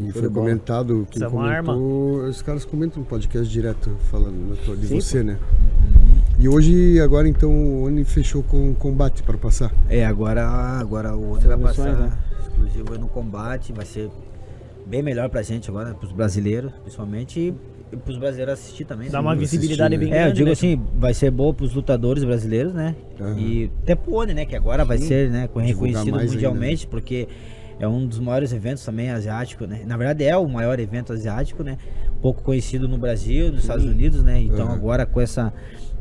[0.00, 0.46] E foi bola.
[0.46, 5.00] comentado, quem Isso é uma comentou, os caras comentam no podcast direto falando de Sim,
[5.00, 5.38] você, né?
[6.38, 9.72] E hoje, agora então, o Oni fechou com o combate para passar.
[9.88, 12.12] É, agora, agora o outro vai passar né?
[12.40, 14.10] exclusivo no combate, vai ser
[14.86, 17.54] bem melhor pra gente agora, pros brasileiros, principalmente, e
[17.98, 19.08] pros brasileiros assistir também.
[19.10, 19.20] Dá né?
[19.20, 20.04] uma assistir, visibilidade né?
[20.04, 20.36] bem É, eu grande.
[20.36, 20.52] digo né?
[20.52, 22.94] assim, vai ser boa pros lutadores brasileiros, né?
[23.20, 23.38] Aham.
[23.38, 24.44] E até pro Oni, né?
[24.44, 27.28] Que agora vai ser né, reconhecido ainda, mundialmente, porque
[27.78, 29.82] é um dos maiores eventos também asiático, né?
[29.86, 31.76] Na verdade é o maior evento asiático, né?
[32.20, 34.40] Pouco conhecido no Brasil, nos Estados Unidos, né?
[34.40, 34.72] Então Uhum.
[34.72, 35.52] agora com essa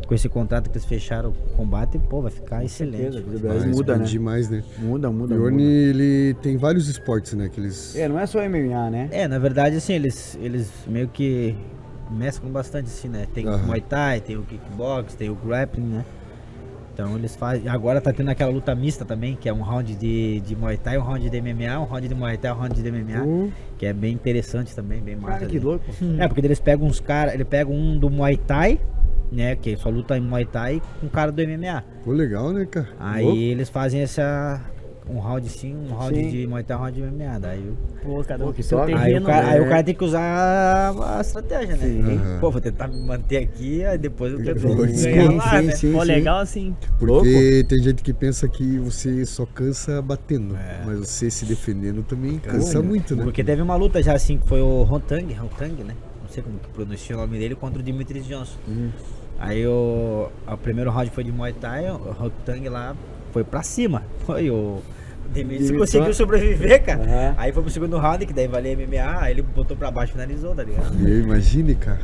[0.08, 3.14] com esse contrato que eles fecharam o combate, pô, vai ficar excelente.
[3.14, 4.04] certeza, vai Mas muda, né?
[4.04, 4.62] demais, né?
[4.80, 5.62] Muda, O muda, muda.
[5.62, 7.48] ele tem vários esportes, né?
[7.48, 7.96] Que eles...
[7.96, 9.08] É, não é só MMA, né?
[9.10, 11.56] É, na verdade, assim, eles, eles meio que
[12.12, 13.28] mesclam bastante, assim, né?
[13.34, 13.66] Tem o Aham.
[13.68, 16.06] Muay Thai, tem o Kickbox, tem o Grappling, né?
[16.94, 17.68] Então eles fazem.
[17.70, 20.98] Agora tá tendo aquela luta mista também, que é um round de, de Muay Thai,
[20.98, 23.52] um round de MMA, um round de Muay Thai, um round de MMA, Hum.
[23.78, 25.40] que é bem interessante também, bem massa.
[25.40, 25.64] Cara, que né?
[25.64, 25.86] louco.
[26.20, 28.80] É, porque eles pegam uns caras, ele pega um do Muay Thai,
[29.32, 29.56] né?
[29.56, 31.84] Que só luta em Muay Thai com um cara do MMA.
[32.04, 32.90] Pô, legal, né, cara?
[33.00, 33.38] Aí Louco.
[33.40, 34.62] eles fazem essa.
[35.14, 36.30] Um round sim, um round Sim.
[36.30, 37.40] de Muay Thai, um round de MMA.
[37.40, 38.94] Daí o Pô, cada Pô, que seu top.
[38.94, 39.26] Aí o, terreno.
[39.26, 39.52] cara, né?
[39.54, 42.16] aí o cara tem que usar a estratégia, né?
[42.16, 42.40] Aham.
[42.40, 45.66] Pô, vou tentar me manter aqui, aí depois eu tento Sim, ganhar sim, lá, sim,
[45.66, 45.76] né?
[45.76, 45.92] sim.
[45.94, 46.76] Pô, legal assim.
[46.98, 50.82] Porque tem gente que pensa que você só cansa batendo, É.
[50.86, 52.82] mas você se defendendo também cansa Cansa.
[52.82, 53.24] muito, né?
[53.24, 55.94] Porque teve uma luta já assim, que foi o Rotang, Rotang, né?
[56.22, 58.58] Não sei como que pronuncia o nome dele, contra o Dimitris Johnson.
[58.68, 58.90] Uhum.
[59.38, 62.96] Aí o, o primeiro round foi de Muay Thai, o Rotang lá
[63.32, 64.04] foi pra cima.
[64.26, 64.82] Foi o...
[65.26, 67.04] O Dimitris Dimitri- conseguiu sobreviver, cara.
[67.04, 67.36] Aham.
[67.38, 70.14] Aí foi pro segundo round, que daí valia MMA, aí ele botou pra baixo e
[70.14, 70.94] finalizou, tá ligado?
[71.08, 72.02] E imagine, cara.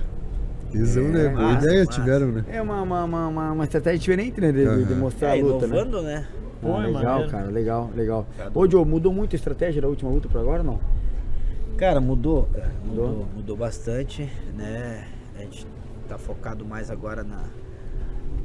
[0.71, 1.30] Tesão, É, né?
[1.30, 1.99] Boa massa, ideia massa.
[1.99, 2.45] tiveram, né?
[2.49, 4.51] É uma, uma, uma, uma, uma estratégia diferente, né?
[4.51, 5.75] De, de- de mostrar É, a luta, né?
[5.77, 6.27] inovando, né?
[6.62, 7.32] Pô, Ah, é legal, maneiro.
[7.32, 8.27] cara, legal, legal.
[8.38, 10.80] Tá Ô, Joe, mudou muito a estratégia da última luta pra agora ou não?
[11.77, 12.71] Cara, mudou, cara.
[12.86, 13.27] Mudou, Mudou?
[13.36, 15.06] mudou, bastante, né?
[15.38, 15.67] A gente
[16.10, 17.43] tá focado mais agora na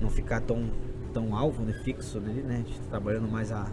[0.01, 0.65] não ficar tão,
[1.15, 1.73] tão alvo, né?
[1.85, 2.55] Fixo ali, né?
[2.55, 3.67] A gente tá trabalhando mais a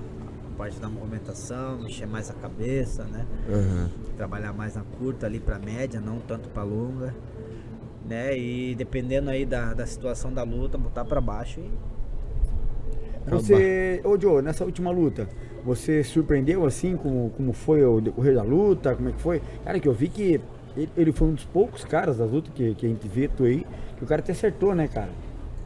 [0.60, 3.26] parte da movimentação, mexer mais a cabeça, né?
[3.50, 3.90] Aham.
[4.18, 7.16] Trabalhar mais na curta ali pra média, não tanto pra longa,
[8.06, 8.38] né?
[8.38, 11.72] E dependendo aí da, da situação da luta, botar pra baixo e
[13.30, 15.30] Você, ô Joe, nessa última luta,
[15.64, 18.94] você surpreendeu assim como, como foi o decorrer da luta?
[18.94, 19.42] Como é que foi?
[19.64, 20.42] Cara, que eu vi que
[20.76, 23.46] ele, ele foi um dos poucos caras das lutas que, que a gente vê tu
[23.46, 23.66] aí,
[23.98, 25.12] que o cara te acertou, né, cara?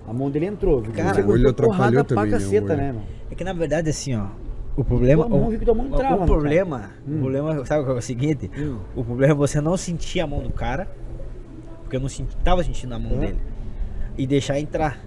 [0.08, 0.82] A mão dele entrou.
[0.82, 0.94] viu?
[0.94, 2.78] Cara, o olho atrapalhou pra também, né, o caceta, olho.
[2.78, 3.06] né, mano?
[3.32, 4.43] É que na verdade assim, ó.
[4.76, 5.26] O problema.
[5.26, 7.18] Tua mão, o, que tua mão o- entrava, o né, problema, Hum.
[7.18, 8.50] o problema, sabe qual é o seguinte?
[8.58, 8.78] Hum.
[8.96, 10.88] O problema é você não sentir a mão do cara,
[11.84, 13.20] porque eu não senti, tava sentindo a mão Uhum.
[13.20, 13.40] dele,
[14.18, 15.00] e deixar entrar.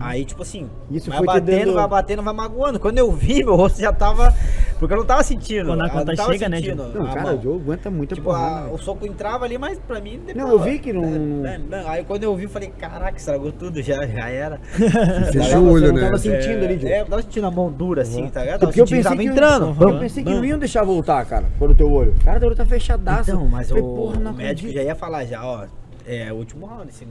[0.00, 2.80] Aí, tipo assim, Isso vai batendo, dando- vai batendo, vai magoando.
[2.80, 4.34] Quando eu vi, meu rosto já tava.
[4.80, 5.66] Porque eu não tava sentindo.
[5.66, 6.98] Quando a eu conta não tava chega, né, sentindo Diogo?
[6.98, 7.38] Não, a cara, mão.
[7.38, 8.66] o Joe aguenta muita Tipo, porrada.
[8.66, 8.72] né?
[8.72, 10.18] o soco entrava ali, mas pra mim.
[10.34, 11.84] Não, eu vi que não- bam.
[11.86, 14.58] Aí quando eu vi, eu falei, caraca, estragou tudo, já, já era.
[15.30, 16.00] Fechou Tava- o olho, não né?
[16.06, 16.90] tava sentindo é, ali, Joe.
[16.92, 18.60] É, eu tava sentindo a mão dura assim, tá ligado?
[18.60, 19.82] Tava Porque eu sentindo pensei tava que, entrando.
[19.92, 22.14] eu pensei que não iam deixar voltar, cara, por o teu olho.
[22.24, 23.30] Cara, teu olho tá fechadaço.
[23.30, 25.66] Então, mas Falei, o, porra, não o médico já ia falar já, ó,
[26.06, 27.04] é o último round, assim,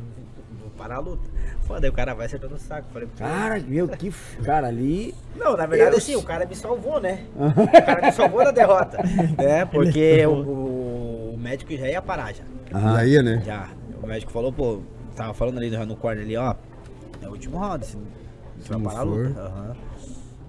[0.80, 1.30] vou parar a luta.
[1.68, 2.88] Foda, aí o cara vai acertando o saco.
[2.92, 3.18] Falei, pô.
[3.24, 4.08] Cara, meu, que.
[4.08, 5.14] f- Cara, ali.
[5.36, 7.26] Não, na verdade, Eu- assim, o cara me salvou, né?
[7.36, 8.98] o cara me salvou da derrota.
[9.38, 9.66] né?
[9.66, 10.32] Porque o,
[11.34, 12.44] o- médico já ia parar já.
[12.72, 13.42] Já ia, né?
[13.46, 13.68] Já.
[14.02, 14.80] O médico falou, pô,
[15.16, 16.56] tava falando ali no, no corner ali, ó.
[17.22, 18.02] É o último round, assim,
[18.60, 19.40] você vai parar a luta.
[19.42, 19.76] Aham.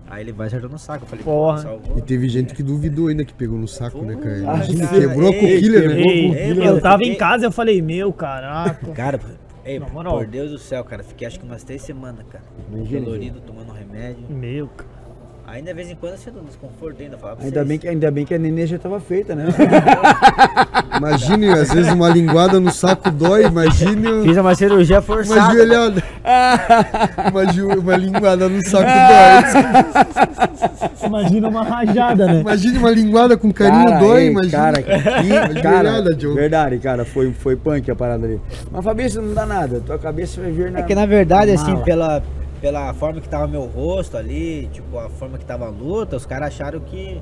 [0.09, 1.05] Aí ele vai acertando o saco.
[1.05, 1.79] Eu falei, Porra.
[1.97, 4.41] E teve gente que duvidou ainda que pegou no saco, né, cara?
[4.43, 6.01] Cara, quebrou a coquilha, né?
[6.01, 8.89] Ei, Ei, eu mano, tava em casa e eu falei, meu, caraca.
[8.93, 9.21] Cara,
[9.65, 10.15] ei, moral.
[10.15, 12.45] por Deus do céu, cara, fiquei acho que umas três semanas, cara.
[12.71, 14.25] Imagina, Dolorido, tomando remédio.
[14.29, 14.90] Meu, cara.
[15.53, 17.69] Ainda de vez em quando eu sinto um desconforto ainda, falar pra Ainda vocês.
[17.69, 19.47] bem, que, ainda bem que a nenê já tava feita, né?
[20.97, 25.53] Imagine, às vezes uma linguada no saco dói, imagine Fiz uma cirurgia uma forçada.
[25.53, 26.03] joelhada.
[27.31, 29.41] Uma, jo- uma linguada no saco dói.
[31.07, 32.41] Imagina uma rajada, né?
[32.41, 34.59] Imagine uma linguada com carinho Cara, dói, ei, imagina.
[34.59, 36.35] Cara, que, cara, joelhada, Joe.
[36.35, 38.41] verdade, cara, foi, foi punk a parada ali.
[38.71, 40.81] Mas Fabrício não dá nada, tua cabeça vai vir na.
[40.81, 41.85] É que na verdade, assim, mala.
[41.85, 42.23] pela,
[42.61, 46.27] pela forma que tava meu rosto ali, tipo, a forma que tava a luta, os
[46.27, 47.21] caras acharam que.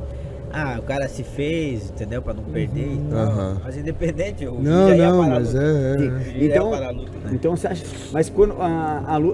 [0.50, 2.22] Ah, o cara se fez, entendeu?
[2.22, 3.18] Pra não perder e tal.
[3.18, 3.60] Aham.
[3.62, 5.62] Mas independente, o Não, já ia não, mas luta.
[5.62, 6.44] é, é, é.
[6.46, 7.30] Então, parar a luta, né?
[7.34, 7.84] então você acha.
[8.12, 8.66] Mas quando a,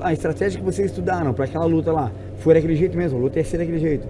[0.02, 3.20] a, a estratégia que vocês estudaram pra aquela luta lá foi daquele jeito mesmo, a
[3.20, 4.08] luta ia ser daquele jeito.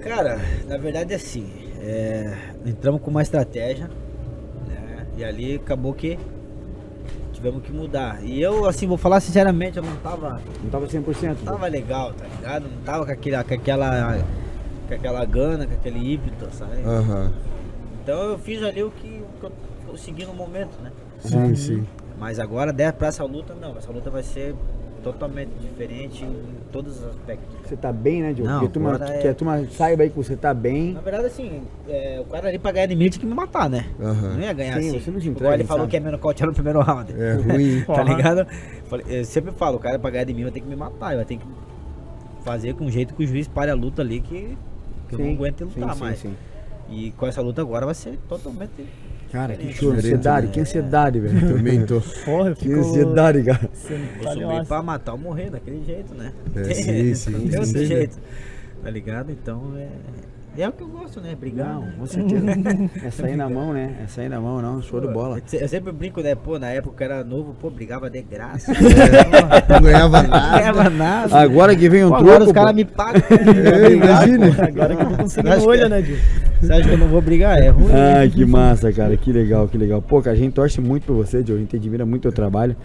[0.00, 1.46] Cara, na verdade é assim,
[1.80, 2.32] é,
[2.66, 3.88] entramos com uma estratégia,
[4.66, 5.06] né?
[5.16, 6.18] E ali acabou que
[7.40, 8.22] tivemos que mudar.
[8.22, 11.36] E eu, assim, vou falar sinceramente, eu não tava, Não tava 100%.
[11.44, 12.64] não tava legal, tá ligado?
[12.68, 14.18] Não tava com, aquele, com aquela
[14.86, 16.82] com aquela gana, com aquele ímpeto, sabe?
[16.84, 17.32] Aham.
[18.02, 19.52] Então eu fiz ali o que, o que eu
[19.86, 20.92] consegui no momento, né?
[21.20, 21.86] Sim, sim.
[22.18, 23.76] Mas agora, der pra essa luta, não.
[23.78, 24.54] Essa luta vai ser
[25.02, 26.36] totalmente diferente em
[26.72, 27.48] todos os aspectos.
[27.68, 28.50] Você tá bem, né, Diogo?
[28.50, 30.92] Não, que, a turma, agora é- que a turma saiba aí que você tá bem.
[30.92, 33.68] Na verdade, assim, é, o cara ali pra ganhar de mim tinha que me matar,
[33.70, 33.86] né?
[34.00, 34.34] Aham.
[34.34, 35.00] Não ia ganhar Sim, assim.
[35.00, 35.90] você não Tipo, entrega, ele falou sabe?
[35.90, 37.12] que ia me nocautear no primeiro round.
[37.12, 37.82] É ruim.
[37.86, 38.46] tá ligado?
[39.08, 41.16] Eu sempre falo, o cara pra ganhar de mim vai ter que me matar.
[41.16, 41.44] Vai ter que
[42.44, 44.56] fazer com um jeito que o juiz pare a luta ali que,
[45.08, 46.18] que eu não aguento sim, lutar sim, mais.
[46.18, 46.34] sim.
[46.88, 48.70] E com essa luta agora vai ser totalmente.
[49.32, 50.52] Cara, que ansiedade, né?
[50.52, 51.40] que ansiedade, velho.
[51.56, 52.00] Também tô.
[52.24, 53.70] Porra, Que ansiedade, cara.
[53.72, 53.94] Você
[54.40, 56.32] Eu meio pra matar ou morrer daquele jeito, né?
[56.56, 57.86] É, sim, sim, Não tem outro sim.
[57.86, 58.18] jeito.
[58.82, 59.30] Tá ligado?
[59.30, 59.88] Então é.
[60.58, 61.34] É o que eu gosto, né?
[61.38, 61.74] Brigar.
[61.74, 61.92] Não, né?
[61.98, 62.44] com certeza.
[63.06, 63.94] é sair na mão, né?
[64.04, 64.82] É sair na mão, não.
[64.82, 65.38] Show de bola.
[65.38, 66.34] Eu se- Eu sempre brinco, né?
[66.34, 68.72] Pô, na época era novo, pô, brigava de graça.
[69.70, 70.58] Não ganhava Não nada.
[70.58, 71.38] ganhava nada.
[71.40, 72.30] Agora que vem um Pô, troco.
[72.30, 72.76] agora os caras pô.
[72.76, 73.22] me pagam.
[73.30, 74.46] É, imagina.
[74.66, 75.88] Agora que eu tô conseguindo olho, é.
[75.88, 76.16] né, Gil?
[76.60, 77.58] Você acha que eu não vou brigar?
[77.58, 77.92] É ruim.
[77.92, 79.16] Ai, que massa, cara.
[79.16, 80.02] Que legal, que legal.
[80.02, 81.56] Pô, cara, a gente torce muito por você, Joe.
[81.56, 82.76] A gente admira muito o teu trabalho.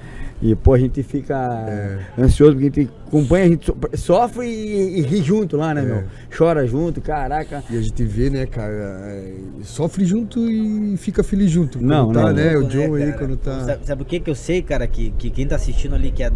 [0.48, 5.00] E, pô, a gente fica ansioso porque a gente acompanha, a gente so- sofre e,
[5.00, 6.04] e ri junto lá, né, meu?
[6.38, 7.64] Chora junto, caraca.
[7.68, 11.80] E a gente vê, né, cara, é, sofre junto e fica feliz junto.
[11.80, 12.34] Quando Não, tá, não.
[12.34, 12.56] né?
[12.58, 13.18] O Joe aí cara?
[13.18, 13.60] quando tá.
[13.62, 14.86] Sabe, sabe o que que eu sei, cara?
[14.86, 16.30] Que, que quem tá assistindo ali, que é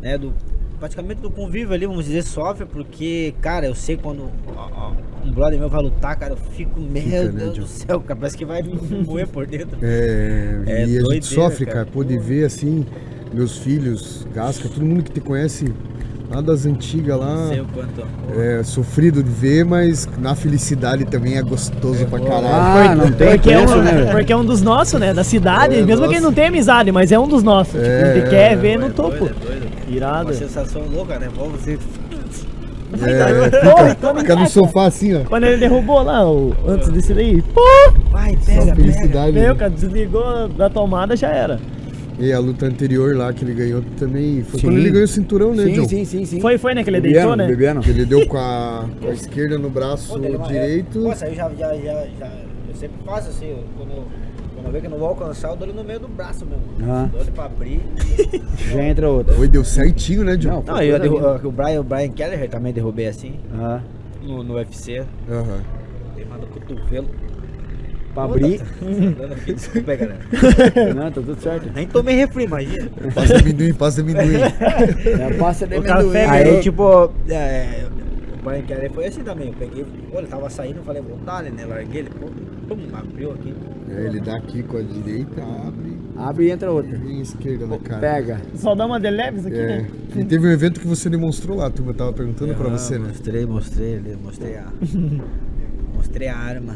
[0.00, 0.32] né, do,
[0.78, 4.30] praticamente do convívio ali, vamos dizer, sofre, porque, cara, eu sei quando
[5.24, 8.20] um brother meu vai lutar, cara, eu fico, meu Fica, né, Deus do céu, cara,
[8.20, 9.78] parece que vai me moer por dentro.
[9.82, 11.84] É, É e a doideira, gente sofre, cara.
[11.84, 12.86] cara, ver assim,
[13.32, 15.72] meus filhos, Gasca, todo mundo que te conhece
[16.30, 17.48] lá das antigas lá.
[17.48, 18.02] sei o quanto.
[18.36, 22.46] É sofrido de ver, mas na felicidade também é gostoso pra caralho.
[22.90, 24.10] Ah, não tem Porque é, preço, um, né, velho?
[24.10, 25.12] porque é um dos nossos, né?
[25.14, 25.74] Da cidade.
[25.76, 26.08] É, mesmo nossa.
[26.08, 27.72] que ele não tenha amizade, mas é um dos nossos.
[27.74, 29.18] Tipo, É, ele quer é, ver É no topo.
[29.18, 29.66] doido, é doido.
[29.88, 30.24] Irado.
[30.26, 31.28] Uma sensação louca, né?
[31.36, 31.78] Bom, você.
[33.02, 35.20] É, fica, fica no sofá assim, ó.
[35.24, 37.60] Quando ele derrubou lá, o, antes desse daí, pô!
[38.10, 38.76] Vai, Só pega, pega.
[38.76, 39.32] felicidade.
[39.32, 39.58] Meu, né?
[39.58, 41.58] cara, desligou da tomada, já era.
[42.18, 44.42] E a luta anterior lá que ele ganhou também.
[44.42, 44.66] Foi Sim.
[44.68, 45.88] quando ele ganhou o cinturão, né, Sim, John?
[45.88, 46.40] sim, sim, sim.
[46.40, 47.46] Foi, foi, né, que ele Bebiano, deitou, né?
[47.46, 47.80] Bebiano.
[47.82, 50.98] Que ele deu com a, com a esquerda no braço Pô, dele é direito.
[51.00, 52.26] Nossa, eu já, já, já, já.
[52.68, 54.04] Eu sempre faço assim, quando eu,
[54.54, 56.46] quando eu vejo que eu não vou alcançar, eu dou ele no meio do braço
[56.46, 56.62] mesmo.
[56.90, 57.06] Ah.
[57.12, 57.80] Dou ele pra abrir.
[58.72, 59.34] Já entra outra.
[59.34, 60.62] Foi, deu certinho, né, John?
[60.66, 63.80] Não, Não, eu derru- o Brian, o Brian Kelleher também derrubei assim, Ah,
[64.22, 65.00] no, no UFC.
[65.30, 65.60] Aham.
[66.14, 67.08] Queimado o cotovelo.
[68.16, 68.60] Pra abrir.
[69.32, 70.18] Aqui, Desculpa aí, galera.
[70.94, 71.70] Não, tá tudo certo.
[71.74, 72.88] Nem tomei refri, imagina.
[73.14, 74.36] Passa amendoim, passa amendoim.
[75.20, 76.16] É a pasta de amendoim.
[76.16, 77.86] Aí, tipo, é,
[78.40, 79.48] o Brian Kelleher foi assim também.
[79.48, 81.64] Eu peguei, pô, ele tava saindo, eu falei, vou dar, né?
[81.64, 82.26] Larguei ele, pô,
[82.68, 83.54] pum, abriu aqui.
[83.88, 85.96] É, ele dá aqui com a direita, abre.
[86.16, 86.96] Abre e entra outra.
[86.98, 88.00] Vem a esquerda na cara.
[88.00, 88.40] Pega.
[88.54, 89.66] Só dá uma de leves aqui, É.
[89.82, 89.86] né?
[90.16, 91.92] E teve um evento que você demonstrou lá, turma.
[91.92, 93.08] Tava perguntando pra Ah, você, né?
[93.08, 94.64] Mostrei, mostrei ali, mostrei a.
[95.94, 96.74] mostrei a arma.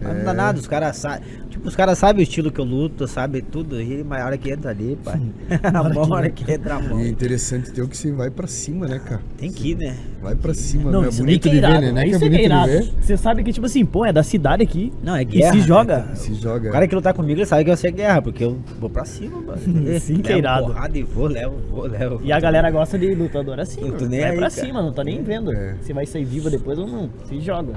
[0.00, 0.24] Mas não É.
[0.24, 1.22] dá nada, os caras sabem.
[1.50, 3.80] Tipo, os caras sabem o estilo que eu luto, sabem tudo.
[3.80, 5.20] E mas a hora que entra ali, pai.
[5.62, 7.00] a mão, hora que entra a mão.
[7.00, 9.20] E é interessante ter o que você vai pra cima, né, cara?
[9.36, 9.96] Tem que ir, né?
[10.22, 11.08] Vai pra cima, Não, né?
[11.08, 11.92] É bonito é de ver, né?
[11.92, 12.92] Não é que é Isso é bonito de ver.
[13.00, 14.92] Você sabe que, tipo assim, pô, é da cidade aqui.
[15.02, 15.52] Não, é E guerra.
[15.52, 16.00] se né, joga.
[16.02, 16.16] cara?
[16.16, 16.68] Se joga.
[16.68, 19.04] O cara que lutar comigo, ele sabe que vai ser guerra, porque eu vou pra
[19.04, 19.60] cima, mano.
[20.00, 20.66] Sim, que é irado.
[20.66, 22.20] porrada e vou, levo, vou, levo.
[22.22, 23.80] E a galera gosta de lutador assim.
[23.80, 24.66] Não tô nem Vai aí, pra cara.
[24.66, 25.74] cima, não tá nem vendo É.
[25.82, 27.10] se vai sair vivo depois ou não.
[27.28, 27.72] Se joga.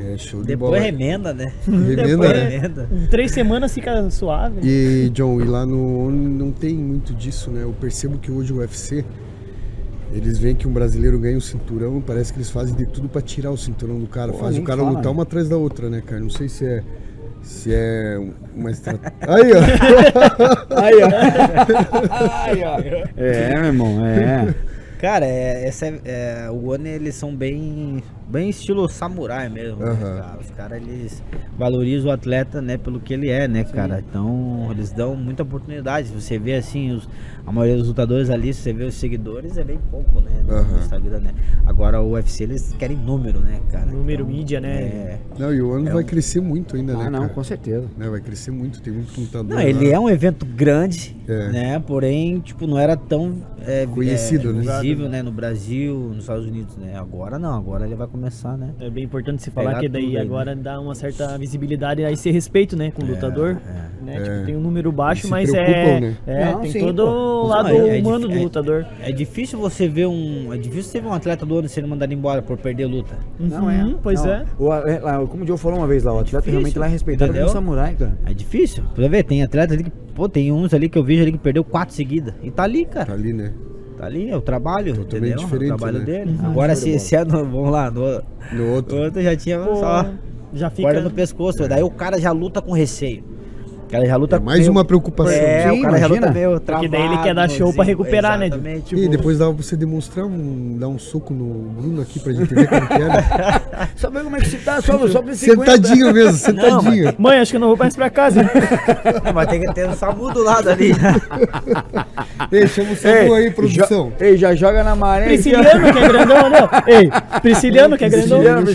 [0.00, 0.82] É show de Depois bola.
[0.82, 1.52] remenda, né?
[1.66, 2.48] Remenda, Depois né?
[2.48, 2.88] remenda.
[2.92, 4.60] Em três semanas fica suave.
[4.62, 7.62] E, John, e lá no não tem muito disso, né?
[7.62, 9.04] Eu percebo que hoje o UFC,
[10.12, 13.20] eles veem que um brasileiro ganha um cinturão, parece que eles fazem de tudo pra
[13.20, 14.32] tirar o cinturão do cara.
[14.32, 15.10] Pô, Faz o cara fala, lutar né?
[15.10, 16.20] uma atrás da outra, né, cara?
[16.20, 16.82] Não sei se é.
[17.42, 18.18] Se é
[18.54, 19.14] uma estratégia.
[19.20, 19.58] Aí, ó.
[20.80, 20.94] Aí,
[22.62, 22.76] ó.
[22.76, 23.06] Aí, ó.
[23.16, 24.54] É, meu irmão, é.
[25.00, 29.90] Cara, é, essa é, é, o One eles são bem, bem estilo samurai mesmo, né,
[29.90, 30.20] Aham.
[30.20, 30.38] cara?
[30.40, 31.22] Os caras eles
[31.56, 34.02] valorizam o atleta, né, pelo que ele é, né, cara?
[34.06, 36.08] Então eles dão muita oportunidade.
[36.08, 37.08] Você vê assim, os,
[37.46, 40.54] a maioria dos lutadores ali, se você vê os seguidores, é bem pouco, né, no
[40.54, 40.78] Aham.
[40.78, 41.30] Instagram, né?
[41.66, 43.86] Agora o UFC eles querem número, né, cara?
[43.86, 44.82] Número, mídia, né?
[44.82, 45.18] É...
[45.38, 47.04] Não, e o ano É vai um- crescer muito ainda, né?
[47.06, 47.32] Ah, não, cara?
[47.32, 47.86] com certeza.
[47.96, 49.54] Né, Vai crescer muito, tem muito lutador.
[49.56, 49.94] Não, ele lá.
[49.94, 51.48] é um evento grande, É.
[51.48, 51.78] né?
[51.78, 53.36] Porém, tipo, não era tão
[53.66, 54.60] é, Conhecido, é, né?
[54.60, 55.22] visível, né?
[55.22, 56.96] No Brasil, nos Estados Unidos, né?
[56.98, 58.74] Agora não, agora ele vai começar, né?
[58.80, 62.04] É bem importante se falar Pegar que daí tudo aí, agora dá uma certa visibilidade
[62.04, 63.54] a esse respeito, né, com o lutador.
[64.02, 64.16] Né?
[64.16, 64.22] É.
[64.22, 66.16] Tipo, tem um número baixo, mas é, né?
[66.26, 68.86] é Não, tem sim, todo o lado é- é humano do é- lutador.
[69.00, 70.52] É difícil você ver um.
[70.52, 73.16] É difícil você ver um atleta do ano sendo mandado embora por perder luta.
[73.38, 73.84] Não é.
[73.84, 74.30] Uhum, Pois Não.
[74.32, 74.44] é.
[74.58, 76.86] O, é, lá, como o Joe falou uma vez lá, o atleta Difícil, realmente lá
[76.86, 77.52] é respeitado como entendeu?
[77.52, 78.18] samurai, cara.
[78.26, 78.82] É difícil.
[78.94, 79.90] Pra ver, tem atletas ali que.
[80.14, 82.34] Pô, tem uns ali que eu vejo ali que perdeu quatro seguidas.
[82.42, 83.12] E tá ali, Tá cara.
[83.12, 83.52] ali, né?
[83.98, 84.94] Tá ali, é o trabalho.
[84.94, 85.38] Totalmente entendeu?
[85.44, 86.04] diferente, É o trabalho né?
[86.04, 86.38] dele.
[86.40, 86.46] Uhum.
[86.50, 88.96] Agora, de se esse ano, vamos lá, no, No no outro.
[88.96, 90.06] outro já tinha Pô, só.
[90.54, 90.82] já fica.
[90.88, 93.24] Corda no pescoço, daí o cara já luta com receio.
[93.88, 95.32] O cara já luta É mais meio- uma preocupação.
[95.32, 96.30] É, Sim, o cara já luta imagina.
[96.30, 98.94] meio Porque daí ele travado, quer dar show pra assim, recuperar, né, exatamente.
[98.94, 100.76] E depois dá pra você demonstrar um.
[100.78, 102.98] dar um soco no Bruno aqui pra gente ver como que é.
[103.08, 103.24] Né?
[103.96, 105.70] Só ver como é que você tá, só, só pra esse 50.
[105.72, 107.14] Sentadinho mesmo, sentadinho.
[107.16, 108.42] Mãe, acho que eu não vou mais pra casa.
[109.34, 110.92] Mas tem que ter um SAMU do lado ali.
[112.52, 114.08] Ei, chama o Samu aí, produção.
[114.18, 115.26] jo- ei, já joga na maré.
[115.26, 116.58] Prisciliano, que é grandão, né?
[116.86, 118.38] Ei, Prisciliano, que é grandão.
[118.38, 118.74] Prisciliano, que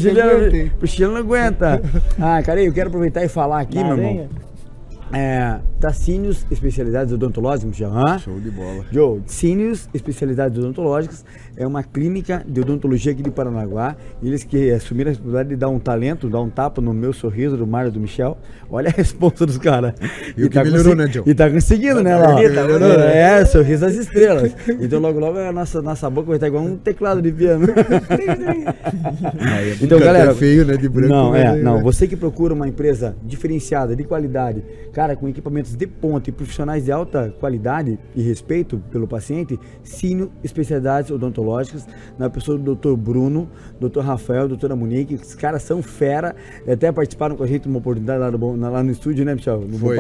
[0.50, 0.72] Prisciliano?
[0.80, 1.82] Prisciliano não aguenta.
[2.20, 4.28] Ah, cara, eu quero aproveitar e falar aqui, Na meu irmão.
[5.14, 7.88] É, Tacínios Especialidades Odontológicas, já.
[7.88, 8.18] hã?
[8.20, 8.86] Show de bola.
[8.92, 11.24] Joe, Cínios Especialidades Odontológicas
[11.56, 13.96] é uma clínica de odontologia aqui de Paranaguá.
[14.22, 17.56] Eles que assumiram a responsabilidade de dar um talento, dar um tapa no meu sorriso,
[17.58, 18.38] do Mário e do Michel.
[18.70, 19.94] Olha a resposta dos caras.
[20.36, 21.24] E o que melhorou, né, Joe?
[21.26, 22.36] E tá conseguindo, né, lá?
[22.36, 22.36] ó.
[22.36, 23.40] Melhorou, né?
[23.42, 24.52] É, sorriso das estrelas.
[24.80, 27.68] Então logo logo a nossa, nossa boca vai estar igual um teclado de piano.
[29.82, 30.32] então, galera.
[30.32, 31.78] até feio, né, de branco, Não, mas é, não.
[31.78, 31.84] né?
[31.84, 36.86] Você que procura uma empresa diferenciada, de qualidade, cara, com equipamentos de ponta e profissionais
[36.86, 41.43] de alta qualidade e respeito pelo paciente, Sino Especialidades Odontológicas,
[42.18, 42.96] na pessoa do Dr.
[42.96, 44.00] Bruno, Dr.
[44.00, 46.36] Rafael, doutora Monique, os caras são fera,
[46.68, 49.62] até participaram com a gente numa oportunidade lá no, lá no estúdio, né, Michel?
[49.62, 49.98] No Foi.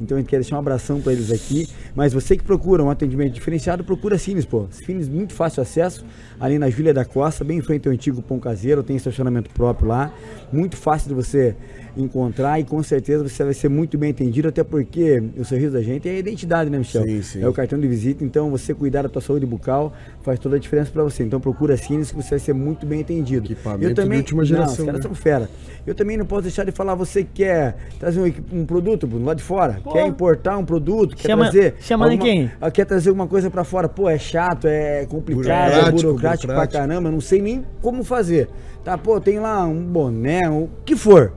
[0.00, 1.68] Então a gente quer deixar um abração para eles aqui.
[1.94, 4.66] Mas você que procura um atendimento diferenciado, procura Cines, pô.
[4.70, 6.04] Cines muito fácil acesso,
[6.38, 9.88] ali na Júlia da Costa, bem em frente ao antigo Pão Caseiro, tem estacionamento próprio
[9.88, 10.12] lá.
[10.52, 11.56] Muito fácil de você
[11.96, 15.82] encontrar e com certeza você vai ser muito bem atendido, até porque o sorriso da
[15.82, 17.04] gente é a identidade, né, Michel?
[17.04, 17.42] Sim, sim.
[17.42, 20.58] É o cartão de visita, então você cuidar da tua saúde bucal faz toda a
[20.58, 21.22] diferença para você.
[21.22, 23.46] Então procura Cines que você vai ser muito bem atendido.
[23.52, 25.02] Equipamento de última geração, Não, os caras né?
[25.06, 25.48] são fera.
[25.86, 28.20] Eu também não posso deixar de falar, você que quer trazer
[28.52, 29.92] um, um produto Bruno, lá de fora, Pô.
[29.92, 31.74] quer importar um produto, quer Chama- trazer.
[31.80, 32.50] chama de quem?
[32.60, 36.46] ah, Quer trazer alguma coisa pra fora, pô, é chato, é complicado, é Burocrático, burocrático
[36.46, 36.88] pra burocrático.
[36.88, 38.48] caramba, eu não sei nem como fazer.
[38.82, 41.32] Tá, pô, tem lá um boné, o que for.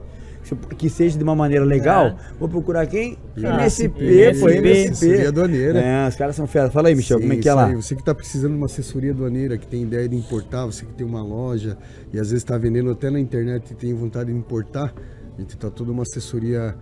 [0.76, 3.16] Que seja de uma maneira legal, vou procurar quem?
[3.36, 4.58] Ah, MSP, pô, MSP.
[4.58, 4.90] MSP.
[4.90, 5.80] Assessoria aduaneira.
[5.80, 6.70] É, os caras são fera.
[6.70, 7.66] Fala aí, Michel, como é Sim, que é lá?
[7.66, 7.74] aí.
[7.74, 10.92] Você que está precisando de uma assessoria aduaneira, que tem ideia de importar, você que
[10.92, 11.76] tem uma loja
[12.12, 14.94] e às vezes está vendendo até na internet e tem vontade de importar,
[15.36, 16.74] a gente tá toda uma assessoria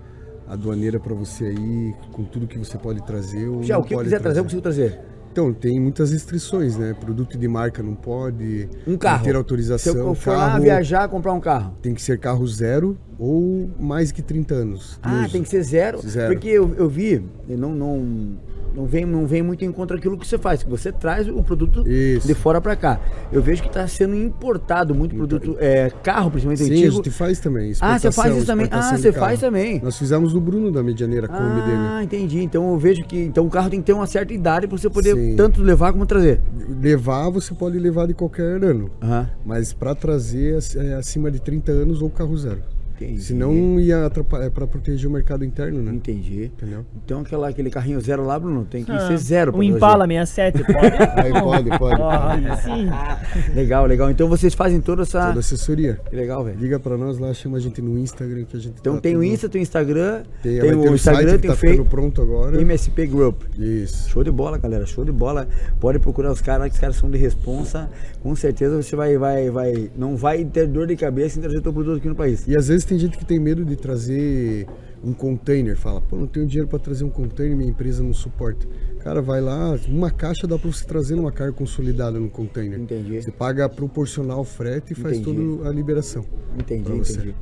[0.49, 3.49] aduaneira para você aí, com tudo que você pode trazer.
[3.63, 4.99] Já, não o que quiser trazer, eu consigo trazer.
[5.37, 6.95] Então, tem muitas restrições, né?
[6.99, 8.71] Produto de marca não pode.
[8.87, 9.23] Um carro.
[9.23, 9.93] Ter autorização.
[9.93, 11.75] Se eu for lá carro viajar, comprar um carro.
[11.83, 14.99] Tem que ser carro zero ou mais que 30 anos.
[15.03, 15.33] Ah, uso.
[15.33, 16.01] tem que ser zero.
[16.01, 16.33] Zero.
[16.33, 18.39] Porque eu, eu vi, eu não, não,
[18.77, 21.43] não, vem, não vem muito em contra aquilo que você faz, que você traz o
[21.43, 22.27] produto Isso.
[22.27, 23.01] de fora pra cá.
[23.33, 26.97] Eu vejo que está sendo importado muito produto, é, carro, principalmente Sim, a antigo.
[26.97, 27.73] gente faz também.
[27.81, 28.69] Ah, você faz isso também?
[28.71, 29.81] Ah, você faz também?
[29.83, 31.79] Nós fizemos do Bruno da Medianeira Kombi dele.
[31.79, 32.43] Ah, entendi.
[32.43, 34.91] Então eu vejo que então o carro tem que ter uma certa idade para você
[34.91, 35.37] poder Sim.
[35.37, 36.43] tanto levar como trazer.
[36.81, 38.91] Levar, você pode levar de qualquer ano.
[39.03, 39.31] Aham.
[39.45, 42.76] Mas para trazer é acima de 30 anos ou carro zero.
[42.97, 43.23] Entendi.
[43.23, 45.93] Senão ia atrapalhar, é para proteger o mercado interno, né?
[45.93, 46.45] Entendi.
[46.57, 46.85] Entendeu?
[47.05, 49.51] Então aquela, aquele carrinho zero lá, Bruno, tem que Ah, ser zero.
[49.51, 49.77] Um trazer.
[49.77, 51.23] Impala 67, pode?
[51.23, 52.03] Aí pode, pode.
[52.03, 52.87] Aí sim.
[53.55, 54.11] Legal, legal.
[54.11, 55.27] Então vocês fazem toda essa.
[55.29, 56.01] Toda assessoria.
[56.09, 56.59] Que legal, velho.
[56.59, 59.17] Liga para nós lá, chama a gente no Instagram que a gente Então tá tem
[59.17, 61.91] o Insta, tem o Instagram, tem, tem, ter o Instagram, tem tá o ficando Facebook.
[61.91, 62.61] pronto agora.
[62.61, 63.43] MSP Group.
[63.59, 64.09] Isso.
[64.11, 64.87] Show de bola, galera.
[64.87, 65.47] Show de bola.
[65.81, 67.91] Pode procurar os caras, que os caras são de responsa.
[68.23, 69.91] Com certeza você vai, vai, vai.
[69.97, 72.47] Não vai ter dor de cabeça em trazer teu produto aqui no país.
[72.47, 74.67] E às vezes tem gente que tem medo de trazer
[75.03, 78.67] um container, fala, pô, não tenho dinheiro para trazer um container, minha empresa não suporta.
[79.01, 82.79] Cara, vai lá, uma caixa dá para você trazer numa carga consolidada no container.
[82.81, 83.23] Entendi.
[83.23, 85.57] Você paga proporcional frete e faz Entendi.
[85.57, 86.25] toda a liberação.
[86.59, 87.35] Entendi, entendi.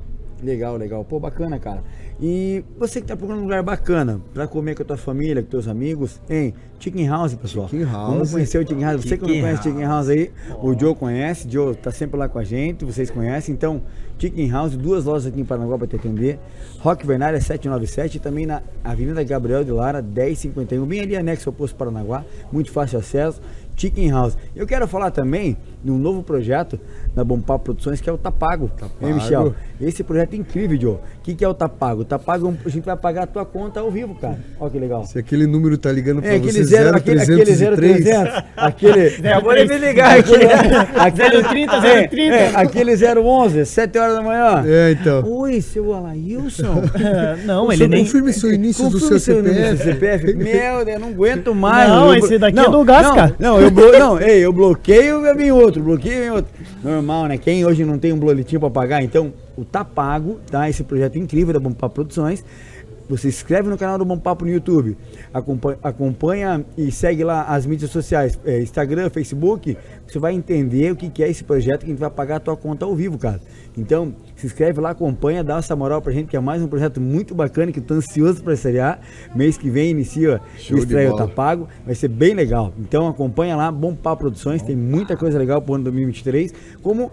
[0.44, 1.04] Legal, legal.
[1.04, 1.83] Pô, bacana, cara.
[2.20, 5.48] E você que tá procurando um lugar bacana pra comer com a tua família, com
[5.48, 6.52] teus amigos, hein?
[6.78, 7.66] Chicken House, pessoal.
[7.66, 8.12] Chicken House.
[8.12, 9.02] Vamos conhecer o Chicken House.
[9.02, 9.62] Você que não conhece House.
[9.62, 10.30] Chicken House aí,
[10.62, 11.50] o Joe conhece.
[11.50, 13.54] Joe tá sempre lá com a gente, vocês conhecem.
[13.54, 13.83] Então,
[14.18, 16.38] Chicken House, duas lojas aqui em Paranaguá pra te atender.
[16.80, 21.52] Rock Vernália 797 e também na Avenida Gabriel de Lara 1051, bem ali anexo ao
[21.54, 23.40] Posto Paranaguá, muito fácil acesso.
[23.76, 24.37] Chicken House.
[24.54, 26.81] Eu quero falar também de um novo projeto
[27.14, 28.68] da Bompar Produções que é o Tapago.
[28.68, 29.07] Tapago.
[29.07, 29.55] Hein, Michel?
[29.81, 30.94] Esse projeto é incrível, Joe.
[30.94, 32.01] O que, que é o Tapago?
[32.01, 34.38] O Tapago, é a gente vai pagar a tua conta ao vivo, cara.
[34.59, 35.05] Olha que legal.
[35.05, 39.07] Se aquele número tá ligando para É, você, aquele zero, aquele, aquele 0303, 0300, aquele...
[39.29, 40.33] Acabou de me ligar aqui.
[40.97, 42.35] aquele 030, é, 030.
[42.35, 44.64] é, aquele 011, 7 horas da manhã.
[44.66, 45.23] É, então.
[45.31, 46.83] Oi, seu Alailson.
[47.44, 48.05] Não, Você ele nem.
[48.05, 49.77] confirme seu início do Confirme seu número CPF.
[49.77, 50.35] do CPF.
[50.35, 51.88] Meu Deus, eu não aguento mais.
[51.88, 53.35] Não, Eu esse daqui é do Gasca.
[53.38, 53.92] Não, não, eu, blo...
[53.99, 56.53] não ei, eu bloqueio e vem outro, bloqueio e vem outro.
[56.83, 57.39] Normal, né?
[57.39, 60.69] Quem hoje não tem um boletim pra pagar, então o Tá Pago, tá?
[60.69, 62.45] Esse projeto incrível da Bompar Produções.
[63.09, 64.97] Você se inscreve no canal do Bom Papo no YouTube,
[65.33, 70.97] acompanha, acompanha e segue lá as mídias sociais, é, Instagram, Facebook, você vai entender o
[70.97, 73.19] que, que é esse projeto que a gente vai pagar a tua conta ao vivo,
[73.19, 73.40] cara.
[73.77, 77.01] Então, se inscreve lá, acompanha, dá essa moral pra gente, que é mais um projeto
[77.01, 79.01] muito bacana, que eu tô ansioso pra estrear.
[79.35, 81.27] Mês que vem inicia Show o estreia bola.
[81.27, 82.73] Tá Pago, vai ser bem legal.
[82.79, 87.11] Então acompanha lá, Bom Papo Produções, tem muita coisa legal pro ano 2023, como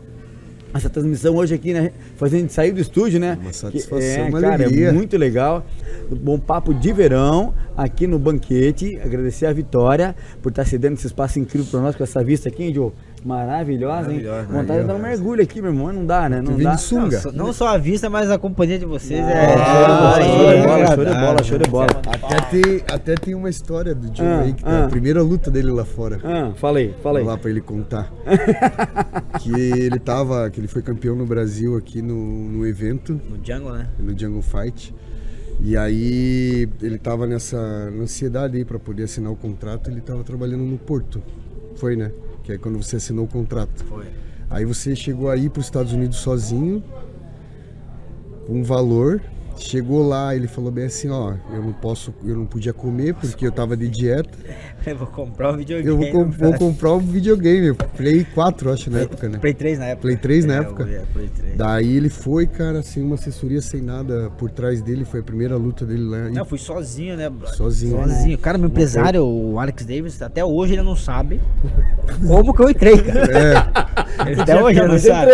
[0.74, 1.92] essa transmissão hoje aqui, né?
[2.16, 3.38] Fazendo a gente sair do estúdio, né?
[3.42, 4.88] Uma Que- satisfação, é, uma cara, alegria.
[4.88, 5.66] é muito legal.
[6.10, 8.98] Bom papo de verão aqui no banquete.
[9.04, 12.64] Agradecer a Vitória por estar cedendo esse espaço incrível para nós com essa vista aqui,
[12.64, 12.92] hein, Joe?
[13.24, 14.24] Maravilhosa, hein?
[14.24, 14.48] Maravilhosa.
[14.48, 15.94] Vontade Aí, de dar um mergulho aqui, meu irmão.
[15.94, 16.42] Não dá, né?
[16.42, 16.78] Não dá.
[16.78, 17.16] sunga.
[17.16, 19.56] Não, só- não só a vista, mas a companhia de vocês é.
[19.56, 21.88] Ah, é- show de é bola, show de bola, show de bola.
[22.08, 24.86] Até tem, até tem uma história do Joe Ah, aí, que tá ah.
[24.86, 26.20] a primeira luta dele lá fora.
[26.24, 27.24] Ah, falei, falei.
[27.24, 28.12] Vou lá pra ele contar.
[29.40, 33.74] que ele tava, que ele foi campeão no Brasil aqui no, no evento, No Jungle,
[33.74, 33.88] né?
[34.00, 34.94] no Jungle Fight.
[35.64, 40.64] E aí ele tava nessa ansiedade aí pra poder assinar o contrato, ele tava trabalhando
[40.64, 41.22] no Porto.
[41.76, 42.12] Foi, né?
[42.44, 43.84] Que é quando você assinou o contrato.
[43.86, 44.06] Foi.
[44.50, 46.84] Aí você chegou aí para os Estados Unidos sozinho,
[48.46, 49.22] com um valor.
[49.58, 53.46] Chegou lá, ele falou bem assim, ó, eu não posso, eu não podia comer porque
[53.46, 54.30] eu tava de dieta.
[54.86, 55.88] Eu vou comprar um videogame.
[55.90, 59.38] Eu vou, com- vou comprar um videogame, Play 4, acho, na época, né?
[59.38, 60.02] Play 3 na época.
[60.02, 60.84] Play 3 na É, época.
[60.84, 61.58] é, Play 3.
[61.58, 65.56] Daí ele foi, cara, sem uma assessoria, sem nada por trás dele, foi a primeira
[65.58, 66.30] luta dele lá.
[66.30, 67.32] Não, fui sozinho, né?
[67.54, 67.98] Sozinho.
[67.98, 68.38] Sozinho.
[68.40, 71.40] Cara, meu empresário, o Alex Davis, até hoje ele não sabe
[72.28, 73.32] como que eu entrei, cara.
[73.32, 73.54] É,
[74.42, 75.32] até hoje não sabe.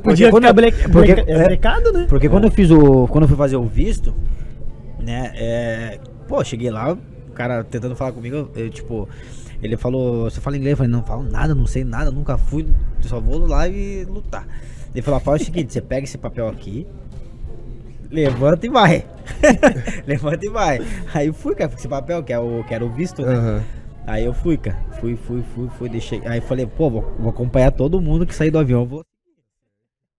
[0.00, 2.06] Podia quando bleca- porque- bleca- é brecado, né?
[2.08, 3.06] Porque quando eu fiz o.
[3.08, 4.14] Quando eu fui fazer o visto,
[4.98, 5.32] né?
[5.34, 5.98] É,
[6.28, 6.98] pô, cheguei lá, o
[7.34, 9.08] cara tentando falar comigo, eu, tipo,
[9.62, 10.72] ele falou, você fala inglês?
[10.72, 12.66] Eu falei, não falo nada, não sei nada, nunca fui,
[13.00, 14.46] só vou lá e lutar.
[14.94, 16.86] Ele falou, fala o seguinte, você pega esse papel aqui,
[18.10, 19.04] levanta e vai.
[20.06, 20.80] levanta e vai.
[21.14, 23.34] Aí fui, cara, com esse papel, que, é o, que era o visto, né?
[23.34, 23.62] aham.
[24.06, 24.78] Aí eu fui, cara.
[25.00, 26.20] Fui, fui, fui, fui, deixei.
[26.26, 28.84] Aí falei, pô, vou, vou acompanhar todo mundo que sair do avião.
[28.86, 29.04] Vou...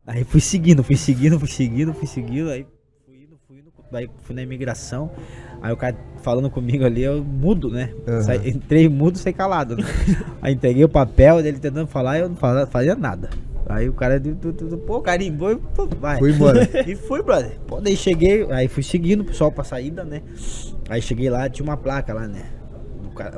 [0.06, 2.50] Aí fui seguindo, fui seguindo, fui seguindo, fui seguindo.
[2.50, 2.66] Aí
[3.06, 3.72] fui indo, fui indo.
[4.24, 5.12] Fui na imigração.
[5.62, 7.94] Aí o cara falando comigo ali, eu mudo, né?
[8.08, 8.22] Aham.
[8.22, 9.76] Saí- entrei mudo, saí calado.
[9.78, 9.84] Né?
[10.42, 13.30] Aí entreguei o papel dele tentando falar eu não fala- fazia nada.
[13.68, 14.36] Aí o cara, du-
[14.80, 16.18] pô, carimbou e pô, vai.
[16.20, 16.68] Foi embora.
[16.88, 17.60] E fui, brother.
[17.68, 20.22] Pô, daí cheguei, aí fui seguindo o pessoal pra saída, né?
[20.90, 22.44] Aí cheguei lá, tinha uma placa lá, né?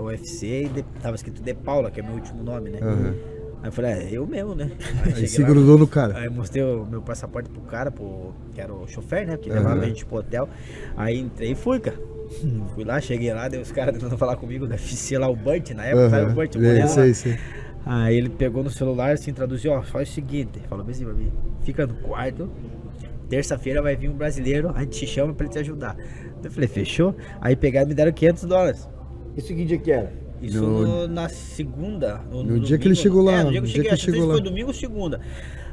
[0.02, 2.80] UFC e tava escrito De Paula, que é meu último nome, né?
[2.82, 3.14] Aham.
[3.62, 4.72] Aí eu falei, é, eu mesmo, né?
[5.06, 6.18] Aí cheguei se lá, grudou no cara.
[6.18, 9.38] Aí eu mostrei o meu passaporte pro cara, pro, que era o chofer, né?
[9.38, 9.60] Que Aham.
[9.60, 10.50] levava a gente pro hotel.
[10.98, 11.98] Aí entrei e fui, cara.
[12.74, 15.70] Fui lá, cheguei lá, deu os caras tentando falar comigo da FC lá, o Burt,
[15.72, 16.34] na época, sabe o.
[16.34, 16.56] Burt?
[16.56, 17.38] o É, sei, sei.
[17.86, 21.32] Aí ele pegou no celular, assim, traduziu, ó, faz o seguinte, falou assim pra mim,
[21.64, 22.50] fica no quarto,
[23.30, 25.98] terça-feira vai vir um brasileiro, a gente te chama pra ele te ajudar.
[26.42, 27.16] Eu falei, fechou?
[27.42, 28.90] Aí pegaram e me deram 500 dólares.
[29.38, 30.12] Isso que dia que era?
[30.42, 32.20] Isso No- no- na segunda.
[32.30, 34.06] No, no dia que ele chegou lá, É, no dia que dia cheguei, que acho
[34.06, 34.44] que chegou foi lá.
[34.44, 35.20] domingo ou segunda.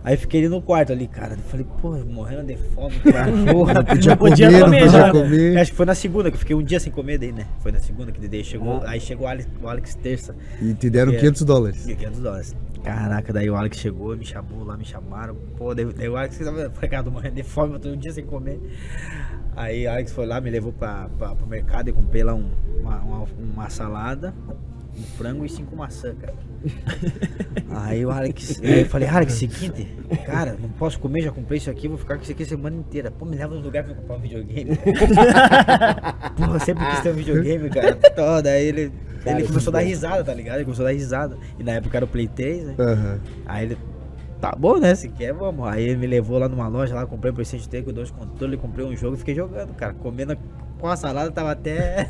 [0.02, 1.34] Aí fiquei ali no quarto ali, cara.
[1.34, 3.66] Eu falei, pô, morrendo de fome, cachorro.
[3.74, 5.58] Não podia podia comer, não comer podia comer.
[5.58, 7.46] Acho que foi na segunda, que eu fiquei um dia sem comer daí, né?
[7.58, 8.80] Foi na segunda que daí chegou.
[8.82, 8.90] Ah.
[8.90, 10.34] Aí chegou o Alex, o Alex terça.
[10.62, 11.16] E te deram É.
[11.16, 11.84] 500 dólares.
[11.84, 12.56] 500 dólares.
[12.82, 15.34] Caraca, daí o Alex chegou, me chamou lá, me chamaram.
[15.56, 18.24] Pô, daí, daí o Alex tava cara, morrendo de fome, eu tô um dia sem
[18.24, 18.58] comer.
[19.54, 22.50] Aí o Alex foi lá, me levou pra, pra, pro mercado e comprei lá um-
[22.80, 24.34] uma, uma, uma salada,
[25.00, 26.34] um frango e cinco maçã, cara.
[27.70, 29.86] Aí o Alex, aí eu falei, Alex, seguinte,
[30.26, 32.76] cara, não posso comer, já comprei isso aqui, vou ficar com isso aqui a semana
[32.76, 33.10] inteira.
[33.10, 34.76] Pô, me leva no lugar pra eu comprar um videogame.
[36.36, 37.96] Pô, eu sempre quis ter um videogame, cara.
[38.04, 38.92] Então, daí ele,
[39.24, 40.56] ele começou a dar risada, tá ligado?
[40.56, 41.38] Ele começou a dar risada.
[41.58, 42.74] E na época era o Play 3, né?
[42.78, 43.20] Aham.
[43.46, 43.78] Aí ele,
[44.40, 44.94] tá bom, né?
[44.94, 45.66] Se quer, vamos.
[45.68, 48.60] Aí ele me levou lá numa loja, lá comprei um PlayStation 3 com dois controles,
[48.60, 49.94] comprei um jogo e fiquei jogando, cara.
[49.94, 50.36] Comendo
[50.80, 52.08] com a salada, tava até.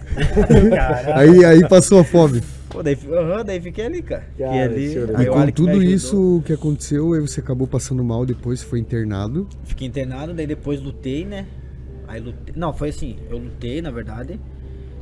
[1.15, 2.41] Aí, aí passou a fome.
[2.69, 4.23] Pô, daí, aham, daí fiquei ali, cara.
[4.31, 4.95] Fiquei Cara, ali.
[5.23, 9.49] E com tudo isso que aconteceu, aí você acabou passando mal depois, foi internado.
[9.65, 11.47] Fiquei internado, daí depois lutei, né?
[12.07, 12.55] Aí lutei.
[12.57, 14.39] Não, foi assim, eu lutei, na verdade.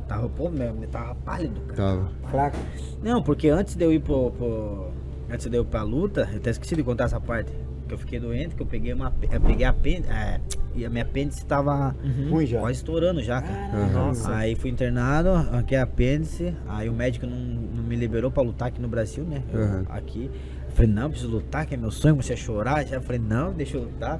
[0.07, 1.75] Tava, pô, meu, eu tava pálido, cara.
[1.75, 2.11] Tava.
[2.31, 2.57] Fraco.
[3.03, 4.31] Não, porque antes de eu ir pro.
[4.31, 4.89] pro-
[5.31, 7.51] antes de eu ir pra luta, eu até esqueci de contar essa parte.
[7.89, 9.11] Que eu fiquei doente, que eu peguei uma.
[9.31, 10.11] Eu peguei a apêndice.
[10.11, 10.39] É,
[10.75, 11.95] e a minha apêndice tava
[12.29, 12.59] Ruim já.
[12.59, 13.87] quase estourando já, cara.
[13.87, 14.31] Nossa.
[14.35, 16.53] Aí fui internado, aqui é apêndice.
[16.67, 19.41] Aí o médico não, não me liberou pra lutar aqui no Brasil, né?
[19.51, 19.85] Eu, Aham.
[19.89, 20.29] Aqui.
[20.67, 22.85] Eu falei, não, preciso lutar, que é meu sonho, a chorar.
[22.85, 24.19] Já falei, não, deixa eu lutar.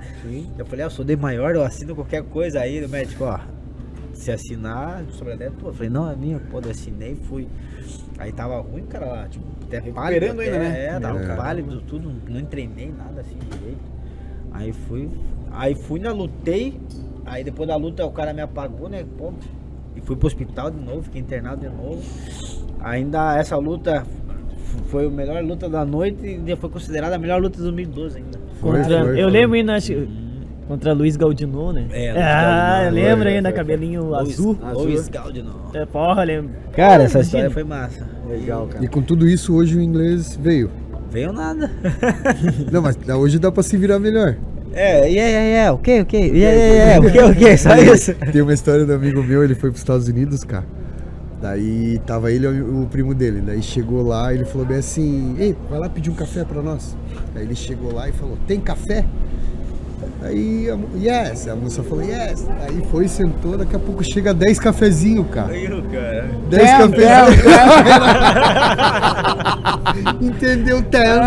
[0.57, 2.84] Eu falei, ah, eu sou de maior, eu assino qualquer coisa aí.
[2.84, 3.39] O médico, ó,
[4.20, 5.70] se assinar, sobre a ideia tua.
[5.70, 7.47] Eu falei, não, é minha, pô, eu assinei, fui.
[8.17, 9.95] Aí tava ruim, cara, lá, tipo, até pálido.
[10.26, 10.86] Recuperando ainda, até- né?
[10.86, 11.36] É, tava É.
[11.36, 13.80] pálido, tudo, não treinei nada assim direito.
[14.51, 15.09] Aí fui,
[15.51, 16.80] aí fui, ainda lutei,
[17.26, 19.05] Aí depois da luta o cara me apagou, né?
[19.15, 19.32] Pô,
[19.95, 22.01] e fui pro hospital de novo, fiquei internado de novo.
[22.80, 24.03] Ainda essa luta
[24.88, 28.17] foi a melhor luta da noite e ainda foi considerada a melhor luta de 2012
[28.17, 28.39] ainda.
[28.59, 29.32] Foi, Contra, foi, eu foi.
[29.32, 29.93] lembro ainda, acho,
[30.70, 31.88] contra Luiz Galdino, né?
[31.89, 34.55] É, Luiz ah, Galdino, foi, ainda, foi, cabelinho azul.
[34.76, 35.51] Luiz Galdino.
[35.74, 36.51] É, porra, lembro.
[36.74, 37.22] Cara, essa Imagina.
[37.22, 38.07] história foi massa.
[38.30, 38.86] Legal, cara.
[38.86, 40.70] E com tudo isso, hoje o inglês veio.
[41.09, 41.72] Veio nada.
[42.72, 44.36] Não, mas hoje dá pra se virar melhor.
[44.72, 46.17] É, yeah, yeah, yeah, o que, o que?
[46.17, 47.57] Yeah, yeah, yeah, o que, o que?
[47.57, 48.13] Só isso.
[48.32, 50.65] Tem uma história do amigo meu, ele foi pros Estados Unidos, cara.
[51.41, 53.41] Daí tava ele e o primo dele.
[53.41, 56.95] Daí chegou lá ele falou bem assim: Ei, vai lá pedir um café pra nós.
[57.34, 59.03] Daí ele chegou lá e falou: Tem café?
[60.22, 62.45] Aí, a, yes, a moça falou, yes.
[62.62, 65.54] Aí foi, sentou, daqui a pouco chega 10 cafezinhos, cara.
[65.54, 66.30] Viu, cara?
[66.50, 67.39] 10 cafezinhos.
[70.22, 71.26] Entendeu tanto?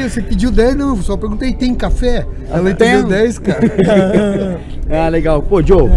[0.10, 0.74] Você pediu 10?
[0.76, 2.26] Não, só perguntei, tem café?
[2.50, 3.60] Ela entendeu 10, cara.
[4.92, 5.40] Ah, legal.
[5.40, 5.88] Pô, Joe,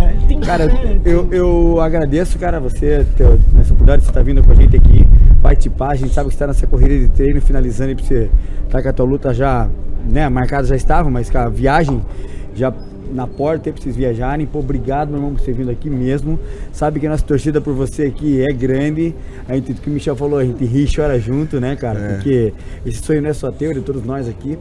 [0.45, 0.71] cara,
[1.03, 4.77] eu, eu agradeço, cara, você, teu, nessa oportunidade de você estar vindo com a gente
[4.77, 5.03] aqui,
[5.43, 5.89] participar.
[5.89, 8.31] A gente sabe que está nessa corrida de treino, finalizando aí pra você
[8.69, 9.69] tá com a tua luta já,
[10.09, 12.01] né, marcada já estava, mas com a viagem
[12.55, 12.73] já
[13.13, 14.45] na porta pra vocês viajarem.
[14.45, 16.39] Pô, obrigado, meu irmão, por você vindo aqui mesmo.
[16.71, 19.13] Sabe que a nossa torcida por você aqui é grande.
[19.47, 21.99] A gente, o que o Michel falou, a gente ri e chora junto, né, cara?
[21.99, 22.13] É.
[22.13, 22.53] Porque
[22.85, 24.57] esse sonho não é só teu, é de todos nós aqui.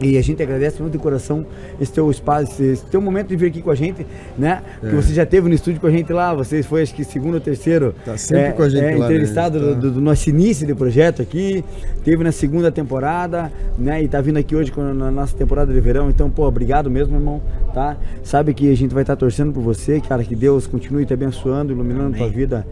[0.00, 1.46] E a gente agradece muito de coração
[1.80, 4.62] esse teu espaço, esse, teu momento de vir aqui com a gente, né?
[4.80, 5.00] Porque É.
[5.00, 7.40] você já esteve no estúdio com a gente lá, você foi acho que segundo ou
[7.40, 9.04] terceiro Tá sempre com a gente é, lá, né?
[9.04, 9.66] entrevistado Tá.
[9.80, 11.64] do, do- nosso início de projeto aqui,
[12.04, 14.02] teve na segunda temporada, né?
[14.02, 16.10] E tá vindo aqui hoje com- na nossa temporada de verão.
[16.10, 17.40] Então, pô, obrigado mesmo, irmão,
[17.72, 17.96] tá?
[18.22, 21.72] Sabe que a gente vai estar torcendo por você, cara, que Deus continue te abençoando,
[21.72, 22.36] iluminando tua Amém.
[22.36, 22.66] vida,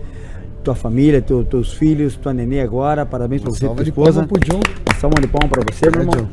[0.63, 3.07] tua família, teu- teus filhos, tua nenê agora.
[3.07, 4.13] Parabéns pra você e Salva tua de esposa.
[4.21, 4.61] palma pro John.
[4.87, 6.29] Uma salva de palma pra você, meu É, irmão.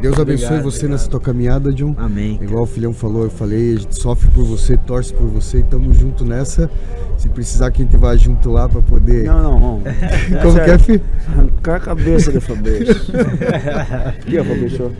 [0.00, 0.90] Deus abençoe Obrigado, você obrigado.
[0.92, 1.94] nessa tua caminhada, John.
[1.98, 2.38] Amém.
[2.40, 5.62] Igual o filhão falou, eu falei, a gente sofre por você, torce por você e
[5.62, 6.70] tamo junto nessa.
[7.16, 9.24] Se precisar que a gente vá junto lá pra poder.
[9.24, 9.82] Não, não, não.
[10.42, 11.02] Como que é, fi?
[11.28, 12.94] Arrancar a cabeça do Fabrício.
[14.06, 14.92] Aqui, ó, Fabrício.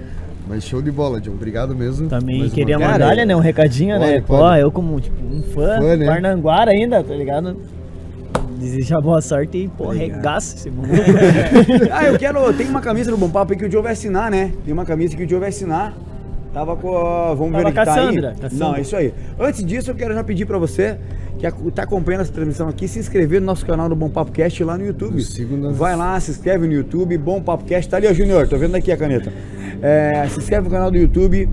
[0.48, 1.32] Mas show de bola, John.
[1.32, 2.08] Obrigado mesmo.
[2.08, 2.90] Também mais uma queria vez.
[2.90, 4.12] mandar, né, um recadinho, né?
[4.20, 4.60] Pode, Pô, pode.
[4.60, 6.06] eu como, tipo, um fã, Fã, né?
[6.06, 7.56] Parnanguara ainda, tá ligado?
[8.58, 10.94] Desejar boa sorte e, pô, regaça esse maluco.
[11.92, 12.52] ah, eu quero.
[12.54, 14.52] Tem uma camisa do Bom Papo aí que o Joe vai assinar, né?
[14.64, 15.94] Tem uma camisa que o Joe vai assinar.
[16.54, 16.96] Tava com.
[16.96, 17.86] a- Vamos Tava ver o que tá aí.
[17.86, 18.34] com a Sandra.
[18.52, 19.12] Não, é isso aí.
[19.38, 20.96] Antes disso, eu quero já pedir pra você
[21.38, 24.64] que tá acompanhando essa transmissão aqui, se inscrever no nosso canal do Bom Papo Cast
[24.64, 25.16] lá no YouTube.
[25.16, 27.90] Nas- Vai lá, se inscreve no YouTube, Bom Papo Cast.
[27.90, 29.30] Tá ali, ó, Junior, tô vendo aqui a caneta.
[29.82, 31.46] É, se inscreve no canal do YouTube.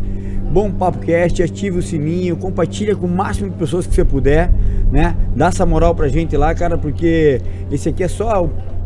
[0.54, 4.52] Bom Papo Cast, ative o sininho, compartilha com o máximo de pessoas que você puder,
[4.94, 5.16] né?
[5.36, 7.42] Dá essa moral pra gente lá, cara, porque
[7.72, 8.44] esse aqui é só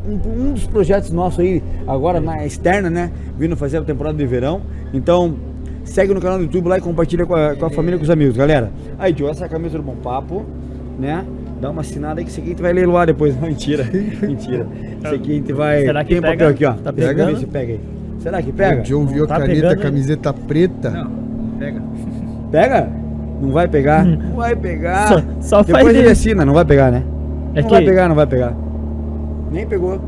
[0.08, 3.12] um, um dos projetos nossos aí, agora na externa, né?
[3.38, 4.62] Vindo fazer a temporada de verão.
[4.94, 5.36] Então,
[5.84, 8.06] segue no canal do YouTube lá e compartilha com a, com a família e com
[8.06, 8.72] os amigos, galera.
[8.98, 10.46] Aí, Joe, essa é a camisa do Bom Papo,
[10.98, 11.26] né?
[11.60, 13.36] Dá uma assinada aí que isso aqui a gente vai leiloar depois.
[13.36, 13.84] Não, mentira.
[14.22, 14.66] mentira.
[15.04, 15.82] Isso aqui a gente vai.
[15.82, 16.34] Será que Tem pega?
[16.34, 16.74] papel aqui, ó.
[16.74, 17.40] Tá Pega, pegando?
[17.40, 17.80] se pega aí.
[18.20, 18.80] Será que pega?
[18.82, 20.90] O John viu a Tá caneta, pegando, a camiseta preta.
[20.92, 21.12] Não,
[21.60, 21.82] pega.
[22.52, 22.90] Pega?
[23.42, 24.04] Não vai pegar?
[24.06, 25.08] Não vai pegar.
[25.08, 26.12] Só- só Depois faz ele isso.
[26.12, 27.04] assina, não vai pegar, né?
[27.54, 28.54] É não que- vai pegar, não vai pegar.
[29.52, 30.00] Nem pegou.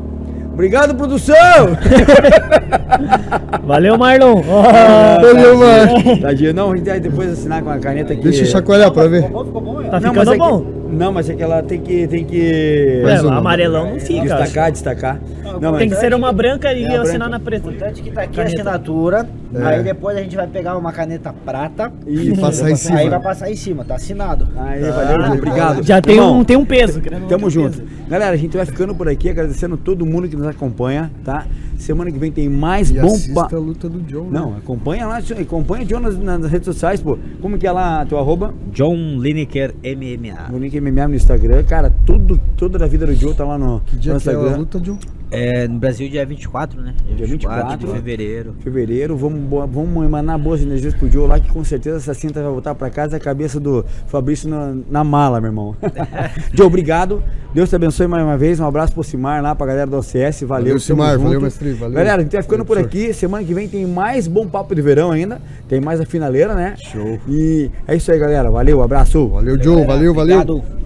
[0.52, 1.32] Obrigado, produção!
[3.64, 4.42] Valeu, Marlon!
[4.42, 6.20] Valeu, mano.
[6.20, 8.22] Tadinho, não, a gente vai depois assinar com a caneta aqui.
[8.22, 9.22] Deixa eu chacoalhar pra ver.
[9.24, 10.64] Ficou bom, ficou bom, Tá Não, ficando mas é que- bom.
[10.92, 12.06] Não, mas é que ela tem que.
[12.08, 13.38] Tem que É, uma.
[13.38, 14.22] amarelão não fica.
[14.34, 14.42] acho.
[14.44, 15.20] destacar, destacar.
[15.60, 17.38] Não, Tem que ser uma branca e É a assinar branca.
[17.38, 17.68] na preta.
[17.68, 18.60] O importante é que tá aqui a Caneta.
[18.62, 19.28] assinatura.
[19.52, 19.62] É.
[19.64, 21.92] Aí depois a gente vai pegar uma caneta prata.
[22.06, 22.98] Isso, passar vai em passar- cima.
[23.00, 24.48] Aí vai passar em cima, tá assinado.
[24.56, 25.82] Aí, valeu, Ju, obrigado.
[25.82, 27.00] Já tem Irmão, um, tem um peso.
[27.28, 27.78] Tamo um junto.
[27.78, 27.90] peso.
[28.08, 31.44] Galera, a gente vai ficando por aqui, agradecendo todo mundo que nos acompanha, tá?
[31.80, 34.24] Semana que vem tem mais E bom assista pa- a luta do John.
[34.24, 34.38] né?
[34.38, 37.18] Não, acompanha lá, acompanha o John nas, nas redes sociais, pô.
[37.40, 38.52] Como que é lá teu arroba?
[38.72, 40.52] John Lineker MMA.
[40.52, 41.62] O link MMA no Instagram.
[41.64, 44.32] Cara, tudo, toda a vida do Joe tá lá no, Que dia no que é
[44.32, 44.58] a Instagram.
[44.58, 44.98] luta, John?
[45.30, 46.94] É, no Brasil, dia 24, né?
[47.16, 47.78] Dia 24.
[47.78, 48.54] de fevereiro.
[48.60, 52.50] fevereiro, vamos, vamos emanar boas energias pro Joe lá, que com certeza essa cinta vai
[52.50, 55.76] voltar pra casa e a cabeça do Fabrício na, na mala, meu irmão.
[56.52, 57.22] Joe, obrigado.
[57.54, 58.58] Deus te abençoe mais uma vez.
[58.60, 60.42] Um abraço pro Simar lá, pra galera do OCS.
[60.42, 61.12] Valeu, Valeu, Simar.
[61.14, 61.24] junto.
[61.24, 61.72] Valeu, mestre.
[61.72, 61.94] Valeu.
[61.94, 63.12] Galera, a gente vai ficando Valeu, por aqui.
[63.12, 65.40] Semana que vem tem mais bom papo de verão ainda.
[65.68, 66.74] Tem mais a finaleira, né?
[66.76, 67.18] Show.
[67.28, 68.50] E é isso aí, galera.
[68.50, 69.28] Valeu, abraço.
[69.28, 69.74] Valeu, Joe.
[69.76, 70.40] Galera, Valeu, valeu.
[70.40, 70.80] obrigado.